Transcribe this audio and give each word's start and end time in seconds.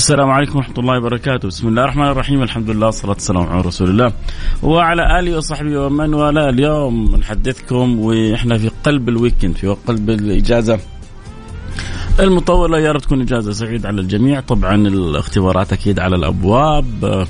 السلام 0.00 0.30
عليكم 0.30 0.58
ورحمة 0.58 0.74
الله 0.78 0.98
وبركاته، 0.98 1.48
بسم 1.48 1.68
الله 1.68 1.84
الرحمن 1.84 2.08
الرحيم، 2.08 2.42
الحمد 2.42 2.70
لله 2.70 2.86
والصلاة 2.86 3.12
والسلام 3.12 3.42
على 3.42 3.60
رسول 3.60 3.90
الله. 3.90 4.12
وعلى 4.62 5.18
آله 5.18 5.36
وصحبه 5.36 5.80
ومن 5.80 6.14
والاه، 6.14 6.48
اليوم 6.48 7.16
نحدثكم 7.16 8.00
وإحنا 8.00 8.58
في 8.58 8.70
قلب 8.84 9.08
الويكند 9.08 9.56
في 9.56 9.66
قلب 9.86 10.10
الإجازة. 10.10 10.78
المطولة 12.20 12.78
يا 12.78 12.92
رب 12.92 13.00
تكون 13.00 13.20
إجازة 13.20 13.52
سعيدة 13.52 13.88
على 13.88 14.00
الجميع، 14.00 14.40
طبعا 14.40 14.74
الاختبارات 14.74 15.72
أكيد 15.72 15.98
على 15.98 16.16
الأبواب. 16.16 17.26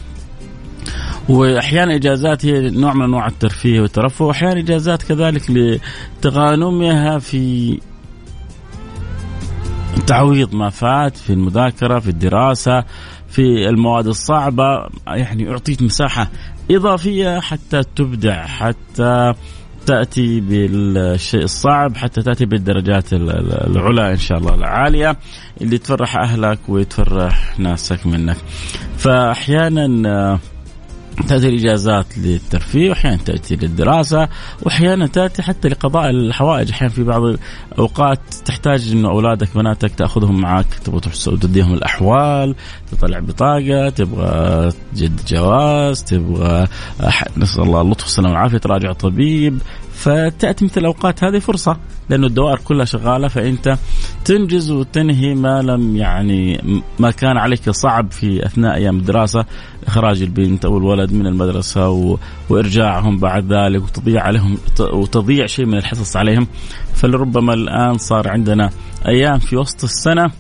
واحيانا 1.29 1.95
إجازات 1.95 2.47
هي 2.47 2.71
نوع 2.71 2.95
من 2.95 3.03
أنواع 3.03 3.27
الترفيه 3.27 3.81
والترفه 3.81 4.25
واحيانا 4.25 4.61
إجازات 4.61 5.03
كذلك 5.03 5.43
لتغانمها 5.51 7.19
في 7.19 7.79
تعويض 10.07 10.55
ما 10.55 10.71
فات 10.71 11.17
في 11.17 11.33
المذاكرة 11.33 11.99
في 11.99 12.09
الدراسة 12.09 12.85
في 13.29 13.69
المواد 13.69 14.07
الصعبة 14.07 14.87
يعني 15.07 15.51
أعطيت 15.51 15.83
مساحة 15.83 16.31
إضافية 16.71 17.41
حتى 17.41 17.83
تبدع 17.97 18.47
حتى 18.47 19.33
تأتي 19.87 20.41
بالشيء 20.41 21.43
الصعب 21.43 21.97
حتى 21.97 22.23
تأتي 22.23 22.45
بالدرجات 22.47 23.13
العلى 23.13 24.13
إن 24.13 24.19
شاء 24.19 24.39
الله 24.39 24.55
العالية 24.55 25.17
اللي 25.61 25.79
تفرح 25.79 26.17
أهلك 26.17 26.59
وتفرح 26.69 27.59
ناسك 27.59 28.07
منك. 28.07 28.37
فاحيانا 28.97 30.39
تأتي 31.23 31.49
الإجازات 31.49 32.19
للترفيه 32.19 32.91
واحيانا 32.91 33.17
تأتي 33.17 33.57
للدراسة 33.57 34.29
واحيانا 34.63 35.07
تأتي 35.07 35.43
حتى 35.43 35.69
لقضاء 35.69 36.11
الحوائج. 36.11 36.71
أحيانا 36.71 36.95
في 36.95 37.03
بعض 37.03 37.23
الأوقات 37.73 38.21
تحتاج 38.45 38.93
إنه 38.93 39.11
أولادك 39.11 39.55
بناتك 39.55 39.95
تأخذهم 39.95 40.41
معك 40.41 40.67
تبغى 40.85 41.01
تروح 41.01 41.15
تديهم 41.41 41.75
الأحوال 41.75 42.55
تطلع 42.93 43.19
بطاقة 43.19 43.89
تبغى 43.89 44.73
تجد 44.95 45.21
جواز 45.29 46.05
تبغى 46.05 46.67
نسأل 47.37 47.63
الله 47.63 47.81
اللطف 47.81 48.05
والسلامة 48.05 48.35
والعافية 48.35 48.59
تراجع 48.59 48.93
طبيب 48.93 49.59
فتأتي 50.01 50.65
مثل 50.65 50.81
الأوقات 50.81 51.25
هذه 51.25 51.39
فرصة 51.39 51.77
لأنه 52.11 52.27
الدوائر 52.27 52.59
كلها 52.65 52.85
شغالة 52.85 53.29
فأنت 53.29 53.79
تنجز 54.25 54.71
وتنهي 54.71 55.35
ما 55.35 55.63
لم 55.63 55.97
يعني 55.97 56.63
ما 56.99 57.11
كان 57.11 57.37
عليك 57.37 57.71
صعب 57.71 58.13
في 58.13 58.47
أثناء 58.47 58.75
أيام 58.75 58.97
الدراسة 58.99 59.45
إخراج 59.87 60.23
البنت 60.23 60.65
أو 60.65 60.79
الولد 60.79 61.13
من 61.13 61.27
المدرسة 61.27 61.91
و... 61.91 62.19
وإرجاعهم 62.49 63.19
بعد 63.19 63.53
ذلك 63.53 63.83
وتضيع 63.83 64.23
عليهم 64.23 64.59
وتضيع 64.81 65.47
شيء 65.47 65.67
من 65.67 65.79
الحصص 65.79 66.17
عليهم. 66.17 66.47
فلربما 66.95 67.55
الآن 67.55 67.99
صار 67.99 68.29
عندنا 68.29 68.71
أيام 69.07 69.39
في 69.39 69.57
وسط 69.57 69.85
السنة 69.85 70.31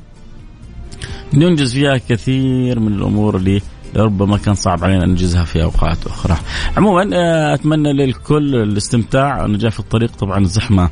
ننجز 1.34 1.72
فيها 1.74 1.96
كثير 1.96 2.80
من 2.80 2.92
الأمور 2.94 3.36
اللي 3.36 3.60
ربما 3.96 4.36
كان 4.36 4.54
صعب 4.54 4.84
علينا 4.84 5.06
ننجزها 5.06 5.44
في 5.44 5.62
أوقات 5.62 6.06
أخرى. 6.06 6.36
عموما 6.76 7.10
آه، 7.12 7.54
أتمنى 7.54 7.92
للكل 7.92 8.54
الاستمتاع، 8.54 9.44
أنا 9.44 9.58
جاي 9.58 9.70
في 9.70 9.80
الطريق. 9.80 10.16
طبعا 10.16 10.38
الزحمة 10.38 10.90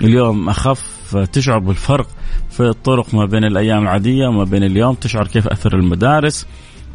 اليوم 0.00 0.48
أخف 0.48 1.16
تشعر 1.32 1.58
بالفرق 1.58 2.06
في 2.50 2.60
الطرق 2.60 3.14
ما 3.14 3.26
بين 3.26 3.44
الأيام 3.44 3.82
العادية 3.82 4.26
وما 4.26 4.44
بين 4.44 4.64
اليوم، 4.64 4.94
تشعر 4.94 5.26
كيف 5.26 5.48
أثر 5.48 5.74
المدارس 5.74 6.46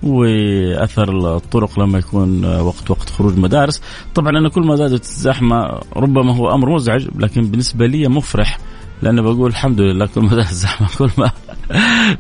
وأثر 0.04 1.36
الطرق 1.36 1.80
لما 1.80 2.00
يكون 2.00 2.46
وقت 2.46 2.92
وقت 2.92 3.10
خروج 3.10 3.38
مدارس، 3.38 3.82
طبعا 4.16 4.30
أنا 4.30 4.50
كل 4.50 4.62
ما 4.62 4.76
زادت 4.76 5.04
الزحمة 5.04 5.80
ربما 5.96 6.36
هو 6.36 6.54
أمر 6.54 6.70
مزعج 6.70 7.08
لكن 7.16 7.42
بالنسبة 7.42 7.86
لي 7.86 8.08
مفرح 8.08 8.60
لأنه 9.02 9.22
بقول 9.22 9.50
الحمد 9.50 9.82
لله 9.82 10.06
كل 10.06 10.22
ما 10.22 10.30
زادت 10.30 10.50
الزحمة 10.50 10.88
كل 10.98 11.10
ما 11.18 11.32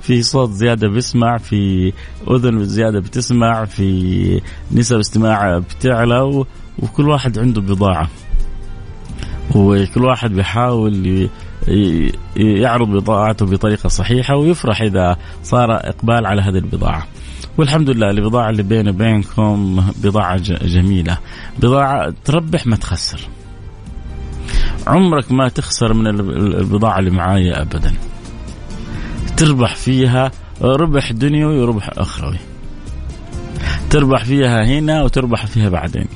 في 0.02 0.22
صوت 0.22 0.50
زيادة 0.50 0.88
بيسمع 0.88 1.38
في 1.38 1.94
أذن 2.32 2.66
زيادة 2.66 3.00
بتسمع 3.00 3.66
في 3.66 4.42
نسب 4.72 4.98
استماع 4.98 5.58
بتعلى 5.58 6.46
وكل 6.80 7.10
واحد 7.10 7.40
عنده 7.40 7.62
بضاعة 7.62 8.10
وكل 9.56 10.06
واحد 10.06 10.32
بيحاول 10.32 11.30
يعرض 12.38 12.88
بضاعته 12.88 13.46
بطريقة 13.46 13.90
صحيحة 13.90 14.36
ويفرح 14.36 14.82
إذا 14.82 15.18
صار 15.44 15.76
إقبال 15.76 16.26
على 16.26 16.42
هذه 16.42 16.58
البضاعة. 16.58 17.08
والحمد 17.58 17.90
لله 17.90 18.10
البضاعة 18.10 18.50
اللي 18.50 18.64
بيني 18.64 18.90
وبينكم 18.90 19.84
بضاعة 20.04 20.38
جميلة، 20.66 21.18
بضاعة 21.60 22.14
تربح 22.26 22.68
ما 22.68 22.76
تخسر. 22.76 23.20
عمرك 24.88 25.32
ما 25.32 25.48
تخسر 25.48 25.94
من 25.94 26.08
البضاعة 26.08 27.00
اللي 27.00 27.12
معايا 27.12 27.62
ابدا. 27.62 27.94
تربح 29.38 29.76
فيها 29.76 30.32
ربح 30.62 31.12
دنيوي 31.12 31.60
وربح 31.60 31.90
اخروي. 31.98 32.38
تربح 33.90 34.24
فيها 34.24 34.66
هنا 34.66 35.04
وتربح 35.04 35.46
فيها 35.46 35.70
بعدين. 35.70 36.08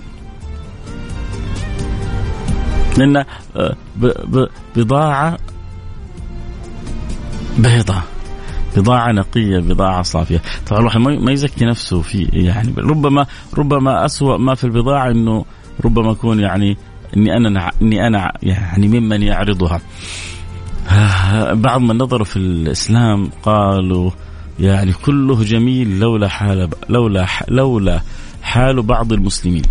لأن 2.98 3.26
آه، 3.56 3.76
بضاعة 4.76 5.38
بيضاء 7.58 8.04
بضاعة 8.78 9.12
نقية 9.12 9.60
بضاعة 9.60 10.02
صافية 10.02 10.42
طبعا 10.68 10.80
الواحد 10.80 11.00
ما 11.00 11.32
يزكي 11.32 11.66
نفسه 11.66 12.02
في 12.02 12.30
يعني 12.34 12.74
ربما 12.78 13.26
ربما 13.58 14.06
أسوأ 14.06 14.38
ما 14.38 14.56
في 14.56 14.64
البضاعة 14.64 15.12
أنه 15.12 15.46
ربما 15.86 16.12
يكون 16.12 16.40
يعني 16.40 16.78
أني 17.18 17.38
أنا 17.38 17.72
أني 17.82 18.08
أنا 18.08 18.32
يعني 18.44 18.88
ممن 18.88 19.24
يعرضها 19.24 19.82
بعض 21.52 21.82
من 21.82 21.98
نظروا 21.98 22.26
في 22.26 22.38
الإسلام 22.38 23.30
قالوا 23.44 24.12
يعني 24.60 24.94
كله 24.94 25.44
جميل 25.44 26.00
لولا 26.00 26.28
حال 26.28 26.70
لولا 26.90 27.28
لولا 27.48 28.02
حال 28.42 28.82
بعض 28.82 29.14
المسلمين. 29.14 29.62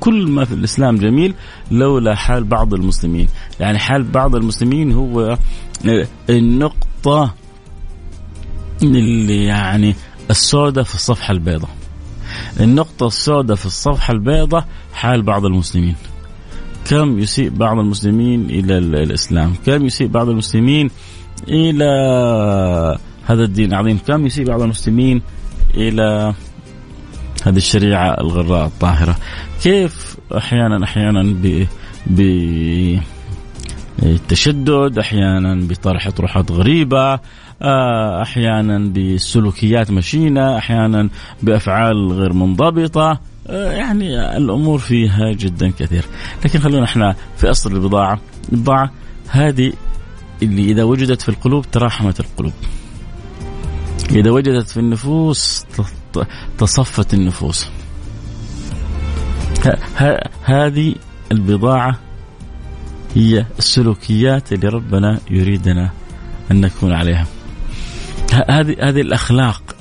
كل 0.00 0.26
ما 0.30 0.44
في 0.44 0.54
الإسلام 0.54 0.96
جميل 0.96 1.34
لولا 1.70 2.14
حال 2.14 2.44
بعض 2.44 2.74
المسلمين. 2.74 3.28
يعني 3.60 3.78
حال 3.78 4.02
بعض 4.02 4.36
المسلمين 4.36 4.92
هو 4.92 5.38
النقطة 6.30 7.34
اللي 8.82 9.44
يعني 9.44 9.94
السوداء 10.30 10.84
في 10.84 10.94
الصفحة 10.94 11.32
البيضاء. 11.32 11.70
النقطة 12.60 13.06
السوداء 13.06 13.56
في 13.56 13.66
الصفحة 13.66 14.12
البيضاء 14.12 14.66
حال 14.94 15.22
بعض 15.22 15.44
المسلمين. 15.44 15.94
كم 16.90 17.18
يسيء 17.18 17.50
بعض 17.50 17.78
المسلمين 17.78 18.50
إلى 18.50 18.78
الإسلام؟ 18.78 19.54
كم 19.66 19.84
يسيء 19.84 20.06
بعض 20.06 20.28
المسلمين 20.28 20.90
إلى 21.48 21.84
هذا 23.26 23.44
الدين 23.44 23.72
العظيم؟ 23.72 23.98
كم 24.06 24.26
يسيء 24.26 24.46
بعض 24.46 24.62
المسلمين 24.62 25.22
إلى 25.74 26.34
هذه 27.42 27.56
الشريعة 27.56 28.20
الغراء 28.20 28.66
الطاهرة؟ 28.66 29.16
كيف 29.62 30.16
أحيانا 30.36 30.84
أحيانا 30.84 31.22
ب 31.22 31.66
بالتشدد 34.02 34.98
أحيانا 34.98 35.66
بطرح 35.68 36.06
اطروحات 36.06 36.50
غريبة 36.50 37.20
آه، 37.62 38.22
أحيانا 38.22 38.78
بسلوكيات 38.78 39.90
مشينة 39.90 40.58
أحيانا 40.58 41.08
بأفعال 41.42 42.12
غير 42.12 42.32
منضبطة. 42.32 43.20
يعني 43.48 44.36
الأمور 44.36 44.78
فيها 44.78 45.32
جدا 45.32 45.70
كثير. 45.70 46.04
لكن 46.44 46.58
خلونا 46.58 46.84
إحنا 46.84 47.16
في 47.36 47.50
أصل 47.50 47.72
البضاعة. 47.72 48.20
البضاعة 48.52 48.90
هذه 49.28 49.72
اللي 50.42 50.70
إذا 50.70 50.82
وجدت 50.82 51.22
في 51.22 51.28
القلوب 51.28 51.70
تراحمت 51.70 52.20
القلوب. 52.20 52.52
إذا 54.10 54.30
وجدت 54.30 54.68
في 54.68 54.76
النفوس 54.80 55.64
تصفت 56.58 57.14
النفوس. 57.14 57.68
هذه 60.44 60.94
البضاعة 61.32 61.98
هي 63.14 63.46
السلوكيات 63.58 64.52
اللي 64.52 64.68
ربنا 64.68 65.20
يريدنا 65.30 65.90
أن 66.50 66.60
نكون 66.60 66.92
عليها. 66.92 67.26
هذه 68.48 68.76
هذه 68.80 69.00
الأخلاق. 69.00 69.71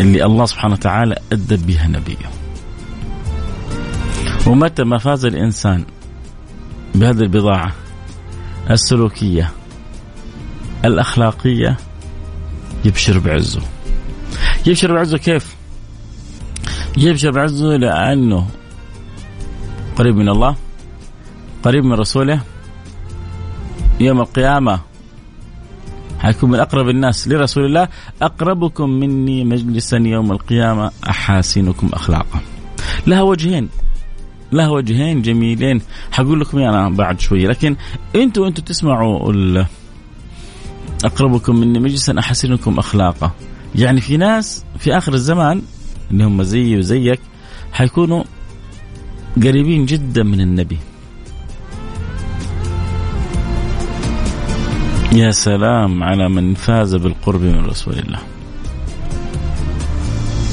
اللي 0.00 0.24
الله 0.24 0.46
سبحانه 0.46 0.74
وتعالى 0.74 1.16
أدب 1.32 1.66
بها 1.66 1.86
نبيه. 1.88 2.30
ومتى 4.46 4.84
ما 4.84 4.98
فاز 4.98 5.24
الإنسان 5.24 5.84
بهذه 6.94 7.20
البضاعة 7.20 7.72
السلوكية 8.70 9.52
الأخلاقية 10.84 11.76
يبشر 12.84 13.18
بعزه. 13.18 13.62
يبشر 14.66 14.94
بعزه 14.94 15.18
كيف؟ 15.18 15.56
يبشر 16.96 17.30
بعزه 17.30 17.76
لأنه 17.76 18.46
قريب 19.96 20.16
من 20.16 20.28
الله 20.28 20.56
قريب 21.62 21.84
من 21.84 21.92
رسوله. 21.92 22.40
يوم 24.00 24.20
القيامة 24.20 24.80
حيكون 26.18 26.50
من 26.50 26.60
أقرب 26.60 26.88
الناس 26.88 27.28
لرسول 27.28 27.64
الله. 27.64 27.88
أقربكم 28.22 28.90
مني 28.90 29.44
مجلسا 29.44 29.96
يوم 29.96 30.32
القيامة. 30.32 30.90
أحاسنكم 31.10 31.88
أخلاقا. 31.92 32.40
لها 33.06 33.22
وجهين. 33.22 33.68
لها 34.52 34.68
وجهين 34.68 35.22
جميلين. 35.22 35.80
حقول 36.12 36.40
لكم 36.40 36.58
أنا 36.58 36.88
بعد 36.88 37.20
شوية 37.20 37.48
لكن 37.48 37.76
أنتوا 38.14 38.48
أنتوا 38.48 38.64
تسمعوا 38.64 39.64
أقربكم 41.04 41.56
مني 41.56 41.78
مجلسا 41.78 42.18
احسنكم 42.18 42.78
اخلاقا. 42.78 43.30
يعني 43.74 44.00
في 44.00 44.16
ناس 44.16 44.64
في 44.78 44.96
آخر 44.96 45.14
الزمان 45.14 45.62
اللي 46.10 46.24
هم 46.24 46.42
زيي 46.42 46.78
وزيك 46.78 47.20
حيكونوا 47.72 48.24
قريبين 49.42 49.86
جدا 49.86 50.22
من 50.22 50.40
النبي. 50.40 50.78
يا 55.16 55.30
سلام 55.30 56.02
على 56.02 56.28
من 56.28 56.54
فاز 56.54 56.94
بالقرب 56.94 57.42
من 57.42 57.64
رسول 57.66 57.94
الله. 57.98 58.18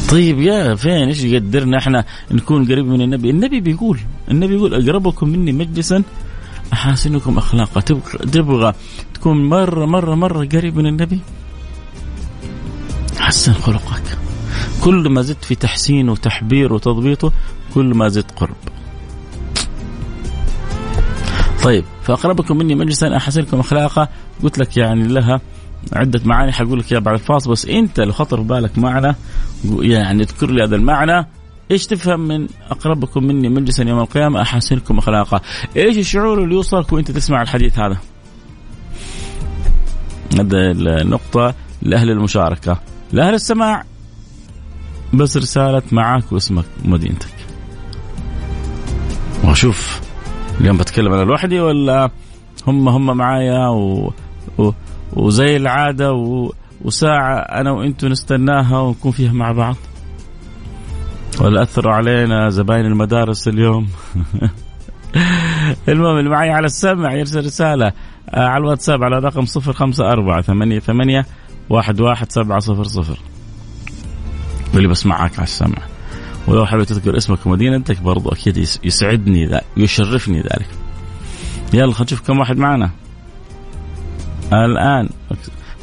طيب 0.09 0.39
يا 0.39 0.75
فين؟ 0.75 1.07
إيش 1.07 1.23
يقدرنا 1.23 1.77
إحنا 1.77 2.05
نكون 2.31 2.65
قريب 2.65 2.85
من 2.85 3.01
النبي؟ 3.01 3.29
النبي 3.29 3.59
بيقول 3.59 3.99
النبي 4.31 4.53
يقول 4.55 4.73
أقربكم 4.73 5.29
مني 5.29 5.51
مجلسا 5.51 6.03
احاسنكم 6.73 7.37
اخلاقا. 7.37 7.81
تبغى 8.31 8.73
تكون 9.13 9.49
مرة 9.49 9.85
مرة 9.85 10.15
مرة 10.15 10.45
قريب 10.45 10.77
من 10.77 10.87
النبي؟ 10.87 11.19
حسن 13.17 13.53
خلقك. 13.53 14.17
كل 14.83 15.09
ما 15.09 15.21
زدت 15.21 15.43
في 15.45 15.55
تحسينه 15.55 16.11
وتحبيره 16.11 16.73
وتضبيطه 16.73 17.31
كل 17.73 17.85
ما 17.85 18.07
زدت 18.07 18.31
قرب. 18.31 18.55
طيب 21.63 21.83
فأقربكم 22.03 22.57
مني 22.57 22.75
مجلسا 22.75 23.17
أحسنكم 23.17 23.59
أخلاقا. 23.59 24.07
قلت 24.43 24.57
لك 24.57 24.77
يعني 24.77 25.07
لها 25.07 25.41
عدة 25.93 26.21
معاني 26.25 26.51
حقول 26.51 26.79
لك 26.79 26.91
اياها 26.91 27.01
بعد 27.01 27.13
الفاصل 27.13 27.51
بس 27.51 27.65
أنت 27.65 27.99
لو 27.99 28.11
خطر 28.11 28.41
بالك 28.41 28.77
معنى 28.77 29.15
يعني 29.79 30.23
اذكر 30.23 30.51
لي 30.51 30.63
هذا 30.63 30.75
المعنى. 30.75 31.27
إيش 31.71 31.87
تفهم 31.87 32.19
من 32.19 32.47
أقربكم 32.71 33.23
مني 33.23 33.49
مجلسا 33.49 33.83
يوم 33.83 33.99
القيامة؟ 33.99 34.41
أحسنكم 34.41 34.97
أخلاقا. 34.97 35.41
إيش 35.77 35.97
الشعور 35.97 36.43
اللي 36.43 36.55
يوصلك 36.55 36.93
وأنت 36.93 37.11
تسمع 37.11 37.41
الحديث 37.41 37.79
هذا؟ 37.79 37.97
هذا 40.33 40.71
النقطة 40.71 41.53
لأهل 41.81 42.09
المشاركة. 42.09 42.79
لأهل 43.11 43.33
السماع 43.33 43.83
بس 45.13 45.37
رسالة 45.37 45.81
معك 45.91 46.31
واسمك 46.31 46.65
ومدينتك. 46.85 47.33
واشوف 49.43 50.01
اليوم 50.61 50.77
بتكلم 50.77 51.13
أنا 51.13 51.23
لوحدي 51.23 51.59
ولا 51.59 52.09
هم 52.67 52.89
هم 52.89 53.17
معايا 53.17 53.67
و... 53.67 54.13
و... 54.57 54.71
وزي 55.13 55.57
العادة 55.57 56.13
و... 56.13 56.51
وساعة 56.81 57.35
أنا 57.37 57.71
وأنتم 57.71 58.07
نستناها 58.07 58.79
ونكون 58.79 59.11
فيها 59.11 59.33
مع 59.33 59.51
بعض. 59.51 59.75
ولا 61.41 61.61
أثروا 61.61 61.93
علينا 61.93 62.49
زباين 62.49 62.85
المدارس 62.85 63.47
اليوم. 63.47 63.87
المهم 65.89 66.17
اللي 66.17 66.29
معي 66.29 66.49
على 66.49 66.65
السمع 66.65 67.13
يرسل 67.13 67.45
رسالة 67.45 67.91
آه، 68.29 68.47
على 68.47 68.61
الواتساب 68.61 69.03
على 69.03 69.19
رقم 69.19 69.45
صفر 69.45 69.73
خمسة 69.73 70.11
أربعة 70.11 70.41
ثمانية 70.41 70.79
ثمانية 70.79 71.25
واحد 71.69 72.01
واحد 72.01 72.31
سبعة 72.31 72.59
صفر 72.59 72.83
صفر. 72.83 73.19
واللي 74.73 74.87
بسمعك 74.87 75.33
على 75.39 75.43
السمع. 75.43 75.92
ولو 76.47 76.65
حبيت 76.65 76.89
تذكر 76.89 77.17
اسمك 77.17 77.45
ومدينتك 77.45 78.01
برضو 78.01 78.29
أكيد 78.29 78.57
يسعدني 78.83 79.45
ذلك 79.45 79.63
يشرفني 79.77 80.41
ذلك. 80.41 80.67
يلا 81.73 81.91
خلينا 81.91 82.03
نشوف 82.03 82.21
كم 82.27 82.39
واحد 82.39 82.57
معنا. 82.57 82.91
الآن 84.53 85.09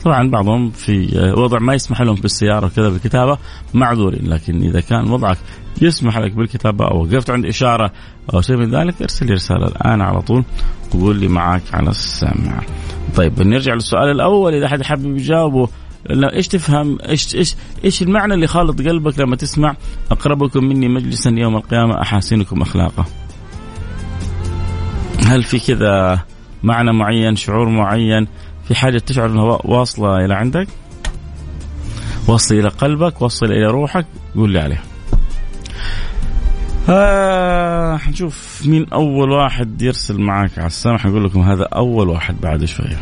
طبعا 0.05 0.31
بعضهم 0.31 0.71
في 0.71 1.09
وضع 1.37 1.59
ما 1.59 1.75
يسمح 1.75 2.01
لهم 2.01 2.15
بالسيارة 2.15 2.69
كذا 2.69 2.89
بالكتابة 2.89 3.39
معذورين 3.75 4.29
لكن 4.29 4.63
إذا 4.63 4.81
كان 4.81 5.11
وضعك 5.11 5.39
يسمح 5.83 6.19
لك 6.19 6.33
بالكتابة 6.33 6.85
أو 6.85 7.03
وقفت 7.03 7.31
عند 7.31 7.47
إشارة 7.47 7.93
أو 8.35 8.41
شيء 8.41 8.57
من 8.57 8.75
ذلك 8.75 9.03
ارسل 9.03 9.27
لي 9.27 9.33
رسالة 9.33 9.67
الآن 9.67 10.01
على 10.01 10.23
طول 10.23 10.45
وقول 10.95 11.17
لي 11.17 11.29
معك 11.29 11.63
على 11.73 11.91
السمع. 11.91 12.63
طيب 13.17 13.43
نرجع 13.43 13.75
للسؤال 13.75 14.11
الأول 14.11 14.55
إذا 14.55 14.69
حد 14.69 14.83
حابب 14.83 15.17
يجاوبه. 15.17 15.69
لا 16.07 16.35
إيش 16.35 16.49
تفهم؟ 16.49 16.99
إيش 17.09 17.35
إيش 17.35 17.57
إيش 17.85 18.03
المعنى 18.03 18.35
اللي 18.35 18.47
خالط 18.47 18.81
قلبك 18.81 19.19
لما 19.19 19.37
تسمع 19.37 19.75
أقربكم 20.11 20.65
مني 20.65 20.89
مجلسا 20.89 21.31
يوم 21.31 21.57
القيامة 21.57 22.03
احاسنكم 22.03 22.63
اخلاقا 22.63 23.05
هل 25.27 25.43
في 25.43 25.59
كذا 25.61 26.21
معنى 26.63 26.93
معين 26.93 27.37
شعور 27.37 27.69
معين 27.69 28.27
في 28.69 28.75
حاجة 28.75 28.99
تشعر 28.99 29.27
أنها 29.27 29.59
واصلة 29.65 30.25
إلى 30.25 30.35
عندك؟ 30.35 30.69
واصلة 32.29 32.61
إلى 32.61 32.69
قلبك 32.69 33.23
واصلة 33.23 33.51
إلى 33.51 33.67
روحك 33.67 34.07
قول 34.35 34.51
لي 34.51 34.61
عليها. 34.61 34.83
آه 36.89 37.97
حنشوف 37.97 38.63
مين 38.67 38.87
أول 38.93 39.31
واحد 39.31 39.83
يرسل 39.83 40.21
معك 40.21 40.59
على 40.59 40.67
السمع 40.67 40.99
حقول 40.99 41.25
لكم 41.25 41.41
هذا 41.41 41.65
أول 41.65 42.09
واحد 42.09 42.41
بعد 42.41 42.65
شوية. 42.65 43.01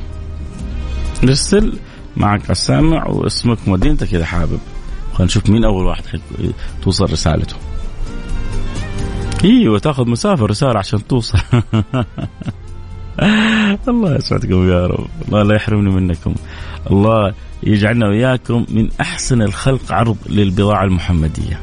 ارسل 1.24 1.78
معك 2.16 2.42
على 2.42 2.50
السمع 2.50 3.06
واسمك 3.06 3.58
ومدينتك 3.66 4.14
إذا 4.14 4.24
حابب. 4.24 4.58
خلينا 5.12 5.24
نشوف 5.24 5.50
مين 5.50 5.64
أول 5.64 5.86
واحد 5.86 6.04
توصل 6.82 7.04
رسالته. 7.04 7.56
إيوه 9.44 9.78
تاخذ 9.78 10.08
مسافه 10.08 10.46
رسالة 10.46 10.78
عشان 10.78 11.06
توصل. 11.06 11.38
الله 13.88 14.16
يسعدكم 14.16 14.68
يا 14.68 14.86
رب. 14.86 15.06
الله 15.28 15.42
لا 15.42 15.54
يحرمني 15.54 15.90
منكم. 15.90 16.34
الله 16.90 17.34
يجعلنا 17.62 18.08
وإياكم 18.08 18.66
من 18.68 18.88
أحسن 19.00 19.42
الخلق 19.42 19.92
عرض 19.92 20.16
للبضاعة 20.26 20.84
المحمدية. 20.84 21.60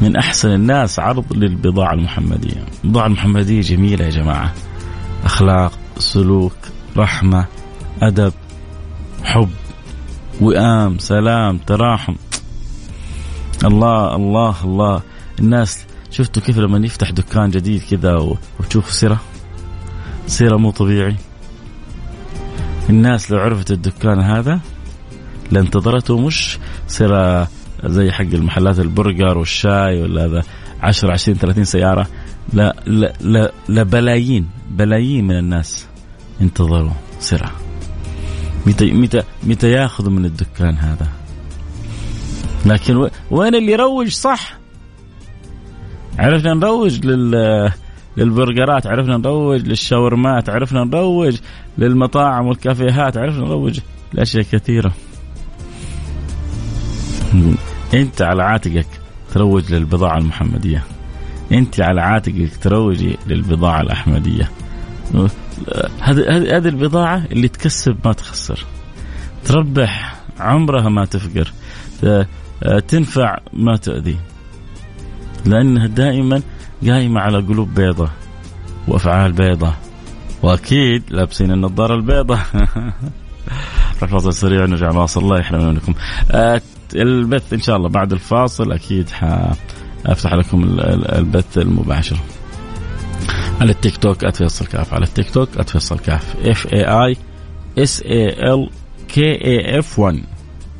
من 0.00 0.16
أحسن 0.16 0.48
الناس 0.48 0.98
عرض 0.98 1.32
للبضاعة 1.32 1.92
المحمدية. 1.92 2.64
البضاعة 2.84 3.06
المحمدية 3.06 3.60
جميلة 3.60 4.04
يا 4.04 4.10
جماعة. 4.10 4.54
أخلاق 5.24 5.78
سلوك 5.98 6.56
رحمة 6.96 7.46
أدب. 8.02 8.32
حب 9.24 9.48
وئام 10.40 10.98
سلام 10.98 11.58
تراحم. 11.58 12.14
الله 13.64 14.16
الله 14.16 14.64
الله. 14.64 15.02
الناس 15.40 15.86
شفتوا 16.10 16.42
كيف 16.42 16.58
لما 16.58 16.86
يفتح 16.86 17.10
دكان 17.10 17.50
جديد 17.50 17.82
كذا 17.90 18.36
وتشوفوا 18.60 18.92
سيرة؟ 18.92 19.20
سيرة 20.26 20.56
مو 20.56 20.70
طبيعي. 20.70 21.16
الناس 22.90 23.30
لو 23.30 23.38
عرفت 23.38 23.70
الدكان 23.70 24.20
هذا 24.20 24.60
لانتظرته 25.50 26.18
مش 26.18 26.58
سيرة 26.86 27.48
زي 27.84 28.10
حق 28.10 28.22
المحلات 28.22 28.78
البرجر 28.78 29.38
والشاي 29.38 30.02
ولا 30.02 30.24
هذا 30.24 30.42
10 30.82 31.12
20 31.12 31.38
30 31.38 31.64
سيارة. 31.64 32.06
لا 32.52 32.76
لا 32.86 33.12
لا, 33.20 33.52
لا 33.68 33.82
بلايين 33.82 34.48
بلايين 34.70 35.26
من 35.26 35.38
الناس 35.38 35.86
انتظروا 36.40 36.92
سرعة 37.20 37.67
متى 38.68 38.92
متى 38.92 39.22
متى 39.42 39.70
ياخذوا 39.70 40.12
من 40.12 40.24
الدكان 40.24 40.76
هذا. 40.76 41.08
لكن 42.66 43.08
وين 43.30 43.54
اللي 43.54 43.72
يروج 43.72 44.08
صح؟ 44.08 44.58
عرفنا 46.18 46.54
نروج 46.54 47.06
لل 47.06 47.72
للبرجرات 48.16 48.86
عرفنا 48.86 49.16
نروج 49.16 49.60
للشاورمات 49.60 50.48
عرفنا 50.48 50.84
نروج 50.84 51.36
للمطاعم 51.78 52.46
والكافيهات 52.46 53.16
عرفنا 53.16 53.44
نروج 53.44 53.80
لأشياء 54.12 54.44
كثيرة. 54.52 54.92
أنت 57.94 58.22
على 58.22 58.42
عاتقك 58.42 58.86
تروج 59.34 59.72
للبضاعة 59.72 60.18
المحمدية. 60.18 60.84
أنت 61.52 61.80
على 61.80 62.00
عاتقك 62.00 62.56
تروجي 62.62 63.16
للبضاعة 63.26 63.80
الأحمدية. 63.80 64.50
هذه 66.00 66.56
هذه 66.56 66.68
البضاعة 66.68 67.24
اللي 67.32 67.48
تكسب 67.48 67.96
ما 68.04 68.12
تخسر. 68.12 68.64
تربح 69.44 70.16
عمرها 70.40 70.88
ما 70.88 71.04
تفقر. 71.04 71.52
تنفع 72.88 73.38
ما 73.52 73.76
تؤذي. 73.76 74.16
لأنها 75.46 75.86
دائما 75.86 76.42
قايمة 76.86 77.20
على 77.20 77.38
قلوب 77.38 77.74
بيضة 77.74 78.08
وأفعال 78.88 79.32
بيضة. 79.32 79.74
وأكيد 80.42 81.02
لابسين 81.10 81.50
النظارة 81.50 81.94
البيضة. 81.94 82.38
نروح 83.98 84.10
فاصل 84.10 84.34
سريع 84.34 84.64
نرجع 84.66 84.90
نواصل 84.90 85.20
الله 85.20 85.38
يحرمنا 85.38 85.70
منكم. 85.70 85.94
آه 86.30 86.60
البث 86.94 87.52
إن 87.52 87.60
شاء 87.60 87.76
الله 87.76 87.88
بعد 87.88 88.12
الفاصل 88.12 88.72
أكيد 88.72 89.10
حافتح 89.10 90.34
لكم 90.34 90.76
البث 91.12 91.58
المباشر. 91.58 92.16
على 93.60 93.70
التيك 93.70 93.96
توك 93.96 94.28
@فيصل 94.28 94.66
كاف 94.66 94.94
على 94.94 95.04
التيك 95.04 95.30
توك 95.30 95.62
@فيصل 95.62 95.98
كاف 95.98 96.36
F 96.46 96.66
A 96.72 96.84
I 96.84 97.16
S 97.78 98.02
A 98.02 98.52
L 98.54 98.70
K 99.08 99.44
A 99.44 99.78
F 99.78 99.98
1 99.98 100.22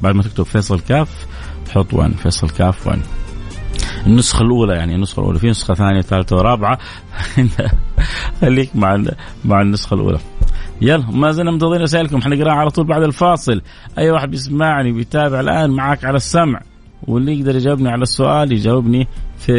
بعد 0.02 0.14
ما 0.14 0.22
تكتب 0.22 0.44
فيصل 0.44 0.80
كاف 0.80 1.26
تحط 1.66 1.94
1 1.94 2.12
فيصل 2.12 2.50
كاف 2.50 2.86
1 2.86 3.00
النسخة 4.06 4.42
الأولى 4.42 4.74
يعني 4.74 4.94
النسخة 4.94 5.20
الأولى. 5.20 5.38
في 5.38 5.48
نسخة 5.48 5.74
ثانية 5.74 6.00
ثالثة 6.00 6.36
ورابعة. 6.36 6.78
خليك 8.40 8.76
مع 8.76 9.02
مع 9.44 9.60
النسخة 9.60 9.94
الأولى. 9.94 10.18
يلا 10.80 11.10
ما 11.10 11.32
زلنا 11.32 11.50
منتظرين 11.50 11.82
رسائلكم 11.82 12.22
حنقراها 12.22 12.54
على 12.54 12.70
طول 12.70 12.86
بعد 12.86 13.02
الفاصل. 13.02 13.62
أي 13.98 14.10
واحد 14.10 14.30
بيسمعني 14.30 14.92
بيتابع 14.92 15.40
الآن 15.40 15.70
معك 15.70 16.04
على 16.04 16.16
السمع 16.16 16.60
واللي 17.02 17.38
يقدر 17.38 17.56
يجاوبني 17.56 17.88
على 17.88 18.02
السؤال 18.02 18.52
يجاوبني 18.52 19.08
في 19.38 19.52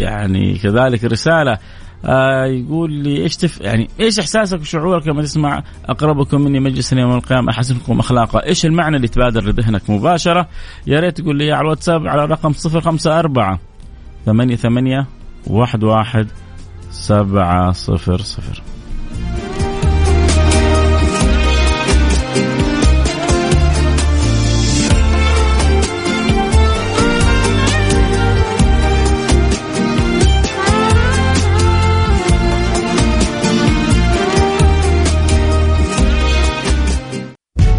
يعني 0.00 0.58
كذلك 0.58 1.04
رسالة. 1.04 1.58
آه، 2.04 2.44
يقول 2.44 2.92
لي 2.92 3.22
إيش 3.22 3.36
تف... 3.36 3.60
يعني 3.60 3.88
إيش 4.00 4.18
إحساسك 4.18 4.60
وشعورك 4.60 5.08
لما 5.08 5.22
تسمع 5.22 5.62
أقربكم 5.88 6.40
مني 6.40 6.60
مجلسا 6.60 6.96
يوم 6.96 7.14
القيامه 7.14 7.50
احسنكم 7.50 7.98
أخلاقا، 7.98 8.46
إيش 8.46 8.66
المعنى 8.66 8.96
اللي 8.96 9.08
تبادر 9.08 9.44
لذهنك 9.44 9.90
مباشرة؟ 9.90 10.48
يا 10.86 11.00
ريت 11.00 11.20
تقول 11.20 11.36
لي 11.36 11.52
على 11.52 11.60
الواتساب 11.60 12.06
على 12.06 12.24
رقم 12.24 12.52
054 12.76 13.58
88 14.26 15.06
11 15.50 16.26
700 16.90 18.75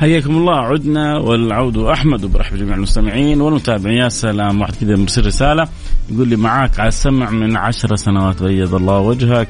حياكم 0.00 0.36
الله. 0.36 0.56
عدنا 0.56 1.18
والعود 1.18 1.76
أحمد 1.78 2.24
وبرحب 2.24 2.56
جميع 2.56 2.74
المستمعين 2.74 3.40
والمتابعين. 3.40 3.98
يا 3.98 4.08
سلام. 4.08 4.60
واحد 4.60 4.74
كذا 4.80 4.96
مرسل 4.96 5.26
رسالة 5.26 5.68
يقول 6.10 6.28
لي 6.28 6.36
معاك 6.36 6.80
على 6.80 6.88
السمع 6.88 7.30
من 7.30 7.56
عشر 7.56 7.96
سنوات 7.96 8.42
بيض 8.42 8.74
الله 8.74 8.98
وجهك. 8.98 9.48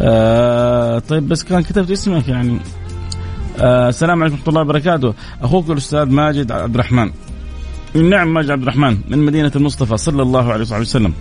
آه 0.00 0.98
طيب 0.98 1.28
بس 1.28 1.44
كان 1.44 1.62
كتبت 1.62 1.90
اسمك 1.90 2.28
يعني. 2.28 2.58
آه 3.60 3.88
السلام 3.88 4.22
عليكم 4.22 4.36
ورحمة 4.36 4.48
الله 4.48 4.60
وبركاته. 4.60 5.14
أخوك 5.42 5.70
الأستاذ 5.70 6.04
ماجد 6.04 6.52
عبد 6.52 6.74
الرحمن. 6.74 7.10
نعم 7.94 8.34
ماجد 8.34 8.50
عبد 8.50 8.62
الرحمن 8.62 8.98
من 9.08 9.18
مدينة 9.18 9.52
المصطفى 9.56 9.96
صلى 9.96 10.22
الله 10.22 10.52
عليه 10.52 10.64
وسلم. 10.64 11.12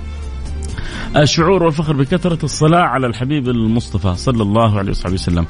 الشعور 1.17 1.63
والفخر 1.63 1.93
بكثرة 1.93 2.45
الصلاة 2.45 2.81
على 2.81 3.07
الحبيب 3.07 3.49
المصطفى 3.49 4.15
صلى 4.15 4.43
الله 4.43 4.79
عليه 4.79 4.91
وصحبه 4.91 5.13
وسلم. 5.13 5.45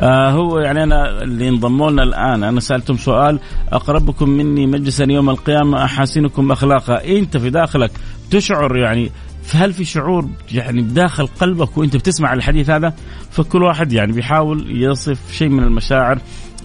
آه 0.00 0.30
هو 0.30 0.58
يعني 0.58 0.82
أنا 0.82 1.22
اللي 1.22 1.48
انضموا 1.48 1.90
لنا 1.90 2.02
الآن 2.02 2.44
أنا 2.44 2.60
سألتم 2.60 2.96
سؤال 2.96 3.40
أقربكم 3.72 4.28
مني 4.28 4.66
مجلسا 4.66 5.04
يوم 5.04 5.30
القيامة 5.30 5.84
أحاسنكم 5.84 6.52
أخلاقا 6.52 7.04
أنت 7.04 7.36
في 7.36 7.50
داخلك؟ 7.50 7.90
تشعر 8.30 8.76
يعني 8.76 9.10
فهل 9.42 9.72
في 9.72 9.84
شعور 9.84 10.28
يعني 10.52 10.82
بداخل 10.82 11.26
قلبك 11.26 11.78
وأنت 11.78 11.96
بتسمع 11.96 12.32
الحديث 12.32 12.70
هذا؟ 12.70 12.94
فكل 13.30 13.62
واحد 13.62 13.92
يعني 13.92 14.12
بيحاول 14.12 14.82
يصف 14.82 15.32
شيء 15.32 15.48
من 15.48 15.62
المشاعر 15.62 16.18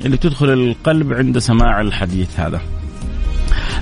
اللي 0.06 0.18
تدخل 0.18 0.50
القلب 0.54 1.14
عند 1.14 1.38
سماع 1.38 1.82
الحديث 1.82 2.40
هذا. 2.40 2.62